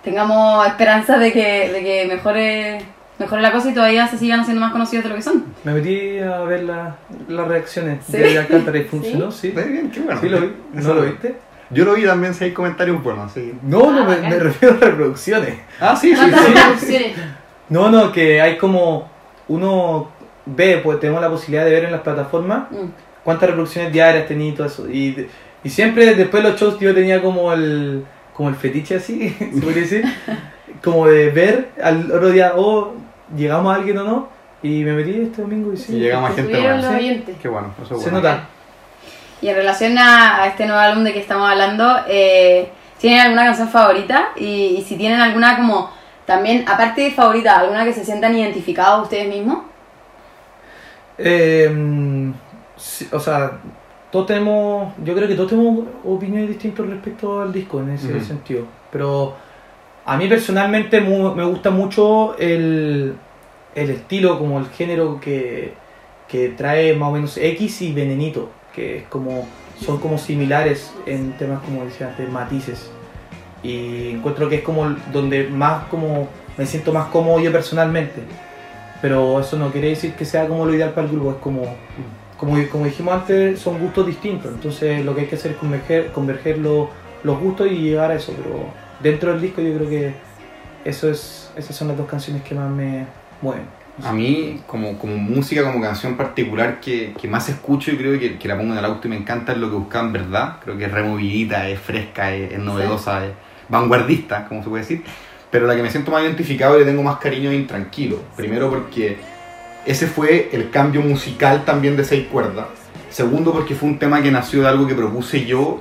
tengamos 0.02 0.66
esperanza 0.66 1.18
de 1.18 1.32
que, 1.32 1.70
de 1.70 1.80
que 1.82 2.06
mejore, 2.08 2.80
mejore 3.18 3.42
la 3.42 3.52
cosa 3.52 3.70
y 3.70 3.74
todavía 3.74 4.06
se 4.08 4.18
sigan 4.18 4.40
haciendo 4.40 4.60
más 4.60 4.72
conocidos 4.72 5.04
de 5.04 5.10
lo 5.10 5.16
que 5.16 5.22
son. 5.22 5.44
Me 5.64 5.72
metí 5.72 6.18
a 6.18 6.38
ver 6.40 6.64
la- 6.64 6.96
las 7.28 7.48
reacciones 7.48 8.04
¿Sí? 8.06 8.16
de 8.18 8.38
Alcántara 8.38 8.78
y 8.78 8.84
funcionó, 8.84 9.30
sí. 9.30 9.52
Muy 9.54 9.64
bien, 9.64 9.90
qué 9.90 10.00
bueno. 10.00 10.20
Sí 10.20 10.28
lo 10.28 10.40
vi. 10.40 10.52
¿No 10.74 10.94
lo 10.94 11.02
viste? 11.02 11.36
Yo 11.70 11.84
lo 11.86 11.94
vi 11.94 12.04
también, 12.04 12.34
si 12.34 12.44
hay 12.44 12.52
comentarios 12.52 13.02
buenos, 13.02 13.32
sí. 13.32 13.54
No, 13.62 13.90
no, 13.92 14.02
Ah, 14.02 14.16
me, 14.20 14.28
me 14.28 14.38
refiero 14.38 14.74
a 14.76 14.78
reproducciones. 14.78 15.54
Ah, 15.80 15.96
sí, 15.96 16.14
sí, 16.14 16.16
¿Cuántas 16.16 16.80
sí. 16.80 17.14
No, 17.70 17.90
no, 17.90 18.12
que 18.12 18.40
hay 18.42 18.58
como. 18.58 19.10
Uno 19.48 20.10
ve, 20.46 20.80
pues 20.84 21.00
tenemos 21.00 21.20
la 21.22 21.30
posibilidad 21.30 21.64
de 21.64 21.70
ver 21.70 21.84
en 21.84 21.92
las 21.92 22.02
plataformas 22.02 22.64
Mm. 22.70 22.88
cuántas 23.24 23.48
reproducciones 23.48 23.92
diarias 23.92 24.26
tenía 24.28 24.50
y 24.50 24.52
todo 24.52 24.66
eso. 24.66 24.88
Y, 24.88 25.26
y 25.64 25.70
siempre 25.70 26.14
después 26.14 26.42
de 26.42 26.50
los 26.50 26.60
shows 26.60 26.78
yo 26.78 26.94
tenía 26.94 27.22
como 27.22 27.52
el. 27.52 28.04
Como 28.34 28.48
el 28.48 28.54
fetiche 28.54 28.96
así, 28.96 29.30
se 29.38 29.60
podría 29.60 29.82
decir. 29.82 30.04
Como 30.82 31.06
de 31.06 31.30
ver 31.30 31.70
al 31.82 32.10
otro 32.10 32.30
día, 32.30 32.54
oh, 32.56 32.94
llegamos 33.36 33.72
a 33.72 33.76
alguien 33.76 33.98
o 33.98 34.04
no. 34.04 34.28
Y 34.62 34.84
me 34.84 34.92
metí 34.92 35.20
este 35.20 35.42
domingo 35.42 35.72
y 35.72 35.76
sí. 35.76 35.96
Y 35.96 36.00
llegamos 36.00 36.30
a 36.30 36.34
gente 36.34 36.54
Subieron 36.54 36.76
los 36.76 36.86
buena. 36.86 37.00
Sí. 37.00 37.24
Qué 37.40 37.48
bueno, 37.48 37.74
eso 37.82 37.96
es 37.96 38.02
Se 38.02 38.10
bueno. 38.10 38.28
nota. 38.28 38.48
Y 39.40 39.48
en 39.48 39.56
relación 39.56 39.98
a, 39.98 40.42
a 40.42 40.46
este 40.46 40.66
nuevo 40.66 40.80
álbum 40.80 41.02
de 41.02 41.12
que 41.12 41.18
estamos 41.18 41.50
hablando, 41.50 41.96
eh, 42.08 42.68
¿tienen 42.98 43.18
alguna 43.20 43.44
canción 43.44 43.68
favorita? 43.68 44.28
Y, 44.36 44.76
y 44.78 44.82
si 44.82 44.96
tienen 44.96 45.20
alguna 45.20 45.56
como, 45.56 45.90
también, 46.26 46.64
aparte 46.68 47.00
de 47.00 47.10
favorita, 47.10 47.58
alguna 47.58 47.84
que 47.84 47.92
se 47.92 48.04
sientan 48.04 48.36
identificados 48.36 49.02
ustedes 49.02 49.26
mismos. 49.28 49.64
Eh, 51.18 52.32
sí, 52.76 53.08
o 53.12 53.18
sea, 53.18 53.58
todos 54.12 54.26
tenemos, 54.26 54.92
yo 55.04 55.14
creo 55.14 55.26
que 55.26 55.34
todos 55.34 55.48
tenemos 55.50 55.86
opiniones 56.04 56.48
distintas 56.48 56.86
respecto 56.86 57.40
al 57.40 57.52
disco 57.52 57.80
en 57.80 57.90
ese 57.90 58.20
sentido. 58.20 58.66
Pero 58.92 59.34
a 60.04 60.16
mí 60.16 60.28
personalmente 60.28 61.00
mu- 61.00 61.34
me 61.34 61.44
gusta 61.44 61.70
mucho 61.70 62.36
el, 62.38 63.14
el 63.74 63.90
estilo, 63.90 64.38
como 64.38 64.58
el 64.58 64.66
género 64.68 65.18
que, 65.20 65.72
que 66.28 66.50
trae 66.50 66.94
más 66.94 67.08
o 67.08 67.12
menos 67.12 67.36
X 67.38 67.82
y 67.82 67.92
Venenito, 67.92 68.50
que 68.74 68.98
es 68.98 69.04
como, 69.08 69.46
son 69.80 69.98
como 69.98 70.18
similares 70.18 70.92
en 71.06 71.32
temas 71.38 71.60
como 71.64 71.84
decía 71.84 72.08
antes, 72.08 72.30
matices. 72.30 72.90
Y 73.62 74.10
encuentro 74.10 74.48
que 74.48 74.56
es 74.56 74.62
como 74.62 74.94
donde 75.12 75.48
más 75.48 75.84
como 75.84 76.28
me 76.58 76.66
siento 76.66 76.92
más 76.92 77.06
cómodo 77.06 77.40
yo 77.40 77.50
personalmente. 77.50 78.20
Pero 79.00 79.40
eso 79.40 79.56
no 79.56 79.70
quiere 79.72 79.88
decir 79.88 80.12
que 80.14 80.24
sea 80.24 80.46
como 80.46 80.66
lo 80.66 80.74
ideal 80.74 80.90
para 80.90 81.06
el 81.06 81.12
grupo, 81.12 81.30
es 81.30 81.36
como, 81.38 81.62
como, 82.42 82.68
como 82.70 82.86
dijimos 82.86 83.14
antes, 83.14 83.60
son 83.60 83.78
gustos 83.78 84.04
distintos. 84.04 84.50
Entonces 84.52 85.04
lo 85.04 85.14
que 85.14 85.20
hay 85.20 85.26
que 85.28 85.36
hacer 85.36 85.52
es 85.52 85.56
converger, 85.58 86.10
converger 86.10 86.58
lo- 86.58 86.90
los 87.22 87.38
gustos 87.38 87.68
y 87.70 87.76
llegar 87.76 88.10
a 88.10 88.16
eso. 88.16 88.34
Pero 88.36 88.66
dentro 89.00 89.30
del 89.30 89.40
disco 89.40 89.62
yo 89.62 89.76
creo 89.76 89.88
que 89.88 90.12
eso 90.84 91.08
es, 91.08 91.52
esas 91.54 91.76
son 91.76 91.86
las 91.86 91.96
dos 91.96 92.08
canciones 92.08 92.42
que 92.42 92.56
más 92.56 92.68
me 92.68 93.06
mueven. 93.40 93.62
A 94.02 94.12
mí, 94.12 94.60
como, 94.66 94.98
como 94.98 95.16
música, 95.16 95.62
como 95.62 95.80
canción 95.80 96.16
particular 96.16 96.80
que, 96.80 97.12
que 97.20 97.28
más 97.28 97.48
escucho 97.48 97.92
y 97.92 97.96
creo 97.96 98.18
que, 98.18 98.38
que 98.38 98.48
la 98.48 98.56
pongo 98.56 98.72
en 98.72 98.78
el 98.80 98.84
auto 98.86 99.06
y 99.06 99.10
me 99.10 99.16
encanta 99.16 99.52
es 99.52 99.58
lo 99.58 99.70
que 99.70 99.76
buscaba 99.76 100.04
en 100.08 100.12
verdad. 100.12 100.56
Creo 100.64 100.76
que 100.76 100.86
es 100.86 100.90
removidita, 100.92 101.68
es 101.68 101.78
fresca, 101.78 102.34
es, 102.34 102.54
es 102.54 102.58
novedosa, 102.58 103.24
es 103.24 103.32
vanguardista, 103.68 104.48
como 104.48 104.64
se 104.64 104.68
puede 104.68 104.82
decir. 104.82 105.04
Pero 105.48 105.68
la 105.68 105.76
que 105.76 105.82
me 105.82 105.90
siento 105.90 106.10
más 106.10 106.24
identificado 106.24 106.74
y 106.76 106.80
le 106.80 106.86
tengo 106.86 107.04
más 107.04 107.18
cariño 107.18 107.50
es 107.52 107.56
Intranquilo. 107.56 108.18
Primero 108.34 108.68
porque 108.68 109.18
ese 109.84 110.06
fue 110.06 110.50
el 110.52 110.70
cambio 110.70 111.00
musical 111.00 111.64
también 111.64 111.96
de 111.96 112.04
seis 112.04 112.26
cuerdas. 112.30 112.66
Segundo 113.10 113.52
porque 113.52 113.74
fue 113.74 113.88
un 113.88 113.98
tema 113.98 114.22
que 114.22 114.30
nació 114.30 114.62
de 114.62 114.68
algo 114.68 114.86
que 114.86 114.94
propuse 114.94 115.44
yo 115.44 115.80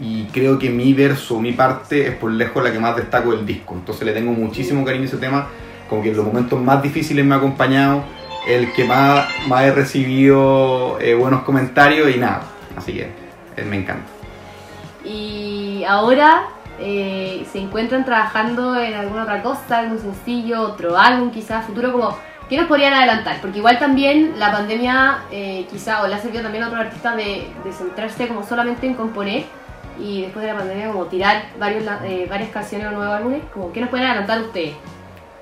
y 0.00 0.24
creo 0.32 0.58
que 0.58 0.70
mi 0.70 0.94
verso, 0.94 1.38
mi 1.40 1.52
parte 1.52 2.08
es 2.08 2.14
por 2.16 2.32
lejos 2.32 2.62
la 2.64 2.72
que 2.72 2.78
más 2.78 2.96
destaco 2.96 3.30
del 3.32 3.46
disco. 3.46 3.74
Entonces 3.74 4.04
le 4.04 4.12
tengo 4.12 4.32
muchísimo 4.32 4.84
cariño 4.84 5.04
a 5.04 5.06
ese 5.06 5.18
tema, 5.18 5.46
como 5.88 6.02
que 6.02 6.10
en 6.10 6.16
los 6.16 6.26
momentos 6.26 6.60
más 6.60 6.82
difíciles 6.82 7.24
me 7.24 7.34
ha 7.34 7.38
acompañado, 7.38 8.02
el 8.48 8.72
que 8.72 8.84
más, 8.84 9.26
más 9.46 9.62
he 9.62 9.72
recibido 9.72 10.98
eh, 11.00 11.14
buenos 11.14 11.42
comentarios 11.42 12.10
y 12.14 12.18
nada. 12.18 12.42
Así 12.76 12.94
que 12.94 13.02
eh, 13.56 13.64
me 13.68 13.76
encanta. 13.76 14.06
Y 15.04 15.84
ahora 15.86 16.48
eh, 16.80 17.46
se 17.52 17.60
encuentran 17.60 18.04
trabajando 18.04 18.80
en 18.80 18.94
alguna 18.94 19.22
otra 19.22 19.42
cosa, 19.42 19.78
algún 19.78 20.00
sencillo, 20.00 20.62
otro 20.62 20.98
álbum 20.98 21.30
quizás, 21.30 21.66
futuro 21.66 21.92
como... 21.92 22.31
¿Qué 22.52 22.58
nos 22.58 22.66
podrían 22.66 22.92
adelantar? 22.92 23.40
Porque 23.40 23.60
igual 23.60 23.78
también 23.78 24.34
la 24.38 24.52
pandemia 24.52 25.20
eh, 25.30 25.64
quizá 25.70 26.02
o 26.02 26.06
le 26.06 26.16
ha 26.16 26.18
servido 26.18 26.42
también 26.42 26.62
a 26.62 26.66
otros 26.66 26.82
artistas 26.82 27.16
de, 27.16 27.46
de 27.64 27.72
centrarse 27.72 28.28
como 28.28 28.42
solamente 28.42 28.86
en 28.86 28.92
componer 28.92 29.44
y 29.98 30.20
después 30.20 30.44
de 30.44 30.52
la 30.52 30.58
pandemia 30.58 30.92
como 30.92 31.06
tirar 31.06 31.44
varios, 31.58 31.82
eh, 32.04 32.26
varias 32.28 32.50
canciones 32.50 32.88
o 32.88 32.90
nuevos 32.90 33.16
álbumes. 33.16 33.40
Como, 33.54 33.72
¿Qué 33.72 33.80
nos 33.80 33.88
pueden 33.88 34.04
adelantar 34.04 34.42
ustedes? 34.42 34.74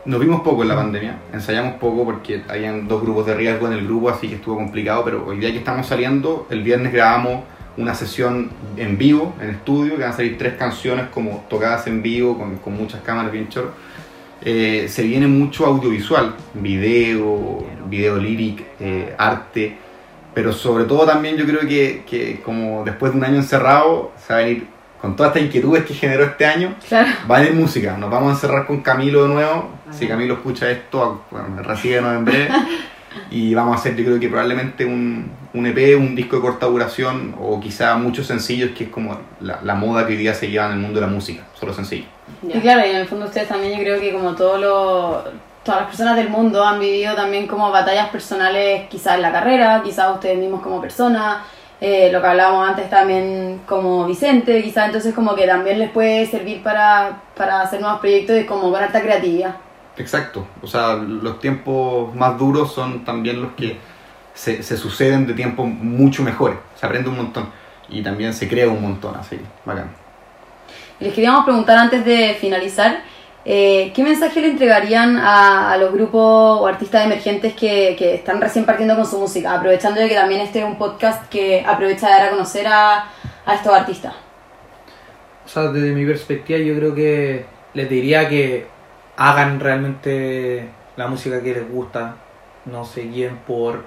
Nos 0.05 0.21
vimos 0.21 0.43
poco 0.43 0.63
en 0.63 0.69
la 0.69 0.77
pandemia, 0.77 1.17
ensayamos 1.33 1.81
poco 1.81 2.05
porque 2.05 2.45
habían 2.49 2.87
dos 2.87 3.03
grupos 3.03 3.27
de 3.27 3.35
riesgo 3.35 3.67
en 3.67 3.73
el 3.73 3.85
grupo, 3.87 4.09
así 4.09 4.29
que 4.29 4.37
estuvo 4.37 4.55
complicado, 4.55 5.03
pero 5.05 5.27
hoy 5.27 5.39
día 5.39 5.51
que 5.51 5.59
estamos 5.59 5.89
saliendo, 5.89 6.47
el 6.49 6.63
viernes 6.63 6.93
grabamos 6.93 7.43
una 7.77 7.93
sesión 7.93 8.53
en 8.77 8.97
vivo, 8.97 9.35
en 9.41 9.51
estudio, 9.51 9.97
que 9.97 10.03
van 10.03 10.13
a 10.13 10.17
salir 10.17 10.39
tres 10.39 10.55
canciones 10.55 11.07
como 11.09 11.45
tocadas 11.51 11.89
en 11.89 12.03
vivo, 12.03 12.39
con, 12.39 12.59
con 12.59 12.77
muchas 12.77 13.01
cámaras 13.01 13.33
bien 13.33 13.49
chorro. 13.49 13.73
Eh, 14.43 14.87
se 14.89 15.03
viene 15.03 15.27
mucho 15.27 15.67
audiovisual, 15.67 16.35
video, 16.55 17.65
video 17.89 18.17
lyric, 18.17 18.65
eh, 18.81 19.15
arte, 19.19 19.77
pero 20.35 20.53
sobre 20.53 20.85
todo 20.85 21.05
también 21.05 21.37
yo 21.37 21.45
creo 21.45 21.61
que, 21.61 22.05
que 22.09 22.41
como 22.43 22.83
después 22.85 23.13
de 23.13 23.19
un 23.19 23.25
año 23.25 23.37
encerrado, 23.37 24.13
se 24.17 24.33
va 24.33 24.39
a 24.39 24.43
venir 24.43 24.67
con 25.01 25.17
todas 25.17 25.31
estas 25.31 25.47
inquietudes 25.47 25.85
que 25.85 25.95
generó 25.95 26.25
este 26.25 26.47
año, 26.47 26.75
Claro. 26.89 27.09
Va 27.31 27.39
a 27.39 27.41
venir 27.41 27.55
música, 27.55 27.97
nos 27.97 28.11
vamos 28.11 28.31
a 28.31 28.35
encerrar 28.35 28.67
con 28.67 28.81
Camilo 28.81 29.23
de 29.25 29.29
nuevo. 29.31 29.71
Si 29.91 30.07
Camilo 30.07 30.35
escucha 30.35 30.71
esto, 30.71 31.25
bueno, 31.31 31.63
recíbenos 31.63 32.17
en 32.17 32.25
breve. 32.25 32.49
Y 33.29 33.55
vamos 33.55 33.77
a 33.77 33.81
hacer, 33.81 33.97
yo 33.97 34.05
creo 34.05 34.21
que 34.21 34.29
probablemente 34.29 34.85
un, 34.85 35.31
un 35.53 35.67
EP, 35.67 35.99
un 35.99 36.15
disco 36.15 36.37
de 36.37 36.43
corta 36.43 36.67
duración 36.67 37.35
o 37.41 37.59
quizá 37.59 37.97
muchos 37.97 38.29
sencillos, 38.29 38.71
que 38.71 38.85
es 38.85 38.91
como 38.91 39.19
la, 39.41 39.61
la 39.65 39.75
moda 39.75 40.07
que 40.07 40.13
hoy 40.13 40.19
día 40.19 40.33
se 40.33 40.49
lleva 40.49 40.67
en 40.67 40.73
el 40.73 40.79
mundo 40.79 41.01
de 41.01 41.07
la 41.07 41.13
música, 41.13 41.43
solo 41.55 41.75
sencillo. 42.41 42.59
Y 42.59 42.63
claro, 42.63 42.87
y 42.87 42.91
en 42.91 42.97
el 42.97 43.07
fondo 43.07 43.27
ustedes 43.27 43.49
también 43.49 43.77
yo 43.77 43.85
creo 43.85 44.01
que 44.01 44.13
como 44.13 44.35
todos 44.35 44.61
los 44.61 45.25
todas 45.63 45.81
las 45.81 45.89
personas 45.89 46.17
del 46.17 46.31
mundo 46.31 46.65
han 46.65 46.81
vivido 46.81 47.15
también 47.15 47.47
como 47.47 47.71
batallas 47.71 48.09
personales 48.09 48.89
quizás 48.89 49.17
en 49.17 49.23
la 49.23 49.33
carrera, 49.33 49.83
quizás 49.85 50.15
ustedes 50.15 50.39
mismos 50.39 50.63
como 50.63 50.81
personas, 50.81 51.39
eh, 51.81 52.11
lo 52.13 52.21
que 52.21 52.27
hablábamos 52.27 52.69
antes 52.69 52.89
también 52.89 53.61
como 53.67 54.07
Vicente, 54.07 54.63
quizás 54.63 54.87
entonces 54.87 55.15
como 55.15 55.35
que 55.35 55.47
también 55.47 55.79
les 55.79 55.91
puede 55.91 56.27
servir 56.27 56.63
para, 56.63 57.21
para 57.37 57.63
hacer 57.63 57.81
nuevos 57.81 58.01
proyectos 58.01 58.39
y 58.39 58.45
como 58.47 58.71
con 58.71 58.83
harta 58.83 59.01
creatividad. 59.01 59.57
Exacto, 59.97 60.47
o 60.63 60.67
sea, 60.67 60.95
los 60.95 61.41
tiempos 61.41 62.15
más 62.15 62.39
duros 62.39 62.73
son 62.73 63.05
también 63.05 63.43
los 63.43 63.53
que 63.53 63.79
se, 64.33 64.63
se 64.63 64.77
suceden 64.77 65.27
de 65.27 65.35
tiempos 65.35 65.67
mucho 65.67 66.23
mejores, 66.23 66.57
se 66.75 66.87
aprende 66.87 67.11
un 67.11 67.17
montón 67.17 67.49
y 67.89 68.03
también 68.03 68.33
se 68.33 68.49
crea 68.49 68.69
un 68.69 68.81
montón, 68.81 69.15
así, 69.17 69.39
bacán. 69.65 70.00
Les 71.01 71.15
queríamos 71.15 71.47
preguntar 71.47 71.79
antes 71.79 72.05
de 72.05 72.37
finalizar, 72.39 73.03
eh, 73.47 73.91
¿qué 73.95 74.03
mensaje 74.05 74.43
le 74.43 74.49
entregarían 74.49 75.17
a, 75.17 75.75
los 75.79 75.95
grupos 75.95 76.61
o 76.61 76.67
artistas 76.67 77.07
emergentes 77.07 77.55
que, 77.55 77.97
que 77.99 78.17
están 78.17 78.39
recién 78.39 78.67
partiendo 78.67 78.95
con 78.97 79.07
su 79.07 79.19
música? 79.19 79.55
Aprovechando 79.55 79.99
de 79.99 80.11
que 80.11 80.15
también 80.15 80.43
este 80.43 80.59
es 80.59 80.67
un 80.67 80.77
podcast 80.77 81.27
que 81.31 81.65
aprovecha 81.67 82.07
de 82.07 82.13
dar 82.13 82.27
a 82.27 82.31
conocer 82.31 82.67
a, 82.67 83.07
estos 83.51 83.73
artistas. 83.73 84.13
O 85.47 85.49
sea, 85.49 85.69
desde 85.69 85.93
mi 85.93 86.05
perspectiva 86.05 86.59
yo 86.59 86.77
creo 86.77 86.95
que 86.95 87.47
les 87.73 87.89
diría 87.89 88.29
que 88.29 88.67
hagan 89.17 89.59
realmente 89.59 90.69
la 90.97 91.09
música 91.09 91.43
que 91.43 91.55
les 91.55 91.69
gusta, 91.69 92.17
no 92.67 92.85
se 92.85 93.05
guíen 93.05 93.39
por, 93.47 93.85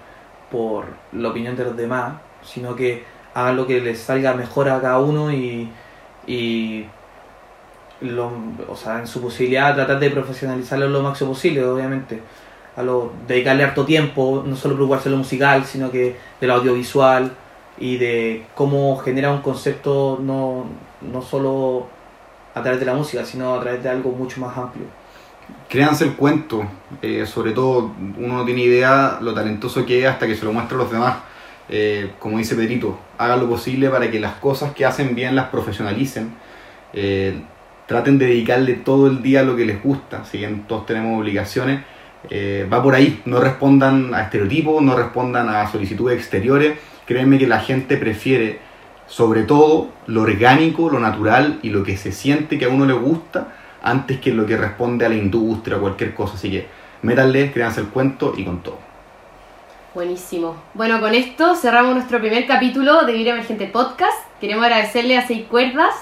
por 0.50 0.88
la 1.12 1.30
opinión 1.30 1.56
de 1.56 1.66
los 1.66 1.78
demás, 1.78 2.16
sino 2.42 2.76
que 2.76 3.04
hagan 3.36 3.56
lo 3.56 3.68
que 3.68 3.80
les 3.82 4.00
salga 4.00 4.34
mejor 4.34 4.68
a 4.68 4.82
cada 4.82 4.98
uno 4.98 5.32
y 5.32 5.70
lo- 8.04 8.32
o 8.70 8.76
sea, 8.76 9.00
en 9.00 9.08
su 9.08 9.22
posibilidad 9.22 9.74
tratar 9.76 10.00
de 10.00 10.10
profesionalizarlo 10.10 10.88
lo 10.90 11.02
máximo 11.02 11.32
posible, 11.32 11.64
obviamente. 11.66 12.22
A 12.76 12.82
lo, 12.84 13.12
dedicarle 13.28 13.64
harto 13.64 13.86
tiempo, 13.86 14.44
no 14.46 14.56
solo 14.56 14.76
preocuparse 14.76 15.06
de 15.10 15.12
lo 15.12 15.18
musical, 15.18 15.64
sino 15.66 15.92
que 15.92 16.16
de 16.42 16.48
lo 16.48 16.54
audiovisual 16.56 17.32
y 17.78 17.98
de 17.98 18.46
cómo 18.56 18.98
genera 18.98 19.32
un 19.32 19.42
concepto 19.42 20.20
no, 20.22 20.66
no 21.02 21.22
solo 21.22 21.88
a 22.56 22.62
través 22.62 22.80
de 22.80 22.86
la 22.86 22.94
música, 22.96 23.24
sino 23.26 23.56
a 23.56 23.60
través 23.62 23.84
de 23.84 23.90
algo 23.90 24.12
mucho 24.12 24.42
más 24.42 24.58
amplio. 24.58 24.86
Créanse 25.70 26.06
el 26.06 26.14
cuento, 26.16 26.64
eh, 27.02 27.26
sobre 27.26 27.52
todo 27.52 27.92
uno 28.18 28.38
no 28.38 28.46
tiene 28.46 28.62
idea 28.62 29.18
lo 29.22 29.34
talentoso 29.34 29.86
que 29.86 30.04
es 30.04 30.08
hasta 30.08 30.26
que 30.28 30.36
se 30.36 30.46
lo 30.46 30.54
muestra 30.54 30.76
a 30.78 30.82
los 30.82 30.92
demás. 30.92 31.18
Eh, 31.70 32.12
como 32.20 32.38
dice 32.38 32.56
Pedrito, 32.56 32.98
hagan 33.18 33.40
lo 33.40 33.48
posible 33.50 33.90
para 33.90 34.10
que 34.12 34.20
las 34.20 34.34
cosas 34.36 34.74
que 34.74 34.86
hacen 34.86 35.16
bien 35.16 35.36
las 35.36 35.48
profesionalicen. 35.50 36.34
Eh, 36.94 37.42
traten 37.88 38.18
de 38.18 38.28
dedicarle 38.28 38.74
todo 38.74 39.08
el 39.08 39.22
día 39.22 39.42
a 39.42 39.44
lo 39.44 39.56
que 39.56 39.66
les 39.66 39.82
gusta, 39.84 40.24
si 40.26 40.40
bien 40.40 40.66
todos 40.68 40.86
tenemos 40.86 41.20
obligaciones. 41.20 41.82
eh, 42.30 42.66
va 42.72 42.82
por 42.82 42.96
ahí, 42.96 43.22
no 43.26 43.42
respondan 43.42 44.14
a 44.14 44.22
estereotipos, 44.22 44.82
no 44.82 44.96
respondan 44.96 45.50
a 45.50 45.68
solicitudes 45.70 46.18
exteriores. 46.18 46.78
Créanme 47.06 47.38
que 47.38 47.48
la 47.48 47.60
gente 47.60 47.98
prefiere, 47.98 48.60
sobre 49.08 49.44
todo, 49.44 49.90
lo 50.08 50.22
orgánico, 50.22 50.90
lo 50.90 51.00
natural 51.00 51.60
y 51.62 51.70
lo 51.70 51.84
que 51.84 51.98
se 51.98 52.14
siente 52.14 52.58
que 52.58 52.66
a 52.66 52.70
uno 52.70 52.86
le 52.86 52.94
gusta, 52.94 53.50
antes 53.82 54.20
que 54.20 54.32
lo 54.32 54.46
que 54.46 54.56
responde 54.56 55.06
a 55.06 55.10
la 55.10 55.16
industria 55.16 55.78
o 55.78 55.82
cualquier 55.82 56.14
cosa. 56.14 56.36
Así 56.36 56.50
que 56.50 56.68
métanle, 57.02 57.52
créanse 57.52 57.82
el 57.82 57.88
cuento 57.88 58.34
y 58.38 58.46
con 58.46 58.64
todo. 58.64 58.80
Buenísimo. 59.94 60.56
Bueno, 60.74 61.02
con 61.02 61.14
esto 61.14 61.56
cerramos 61.56 61.94
nuestro 61.94 62.20
primer 62.20 62.48
capítulo 62.48 63.06
de 63.06 63.14
Vibra 63.14 63.34
Emergente 63.34 63.68
Podcast. 63.68 64.18
Queremos 64.40 64.64
agradecerle 64.64 65.18
a 65.18 65.28
Seis 65.28 65.46
Cuerdas 65.50 65.94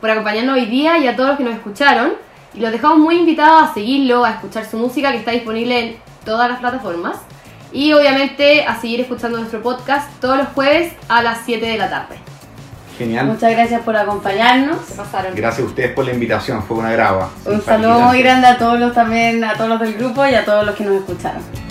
por 0.00 0.10
acompañarnos 0.10 0.56
hoy 0.56 0.66
día 0.66 0.98
y 0.98 1.06
a 1.06 1.16
todos 1.16 1.30
los 1.30 1.38
que 1.38 1.44
nos 1.44 1.54
escucharon. 1.54 2.12
Y 2.54 2.60
los 2.60 2.72
dejamos 2.72 2.98
muy 2.98 3.16
invitados 3.16 3.70
a 3.70 3.74
seguirlo, 3.74 4.24
a 4.24 4.30
escuchar 4.30 4.64
su 4.64 4.78
música 4.78 5.12
que 5.12 5.18
está 5.18 5.30
disponible 5.30 5.78
en 5.80 5.96
todas 6.24 6.48
las 6.50 6.60
plataformas. 6.60 7.16
Y 7.72 7.92
obviamente 7.92 8.64
a 8.64 8.80
seguir 8.80 9.00
escuchando 9.00 9.38
nuestro 9.38 9.62
podcast 9.62 10.10
todos 10.20 10.38
los 10.38 10.48
jueves 10.48 10.92
a 11.08 11.22
las 11.22 11.40
7 11.44 11.64
de 11.64 11.76
la 11.76 11.90
tarde. 11.90 12.16
Genial. 12.96 13.26
Muchas 13.26 13.52
gracias 13.52 13.82
por 13.82 13.96
acompañarnos. 13.96 14.78
Se 14.86 14.94
pasaron. 14.94 15.34
Gracias 15.34 15.64
a 15.64 15.68
ustedes 15.68 15.92
por 15.92 16.04
la 16.04 16.12
invitación, 16.12 16.62
fue 16.64 16.78
una 16.78 16.90
grava. 16.90 17.30
Un 17.44 17.62
saludo 17.62 18.00
muy 18.00 18.20
grande 18.22 18.48
a 18.48 18.58
todos 18.58 18.80
los 18.80 18.92
también, 18.92 19.44
a 19.44 19.54
todos 19.54 19.68
los 19.68 19.80
del 19.80 19.94
grupo 19.94 20.26
y 20.26 20.34
a 20.34 20.44
todos 20.44 20.66
los 20.66 20.74
que 20.74 20.84
nos 20.84 20.94
escucharon. 20.94 21.67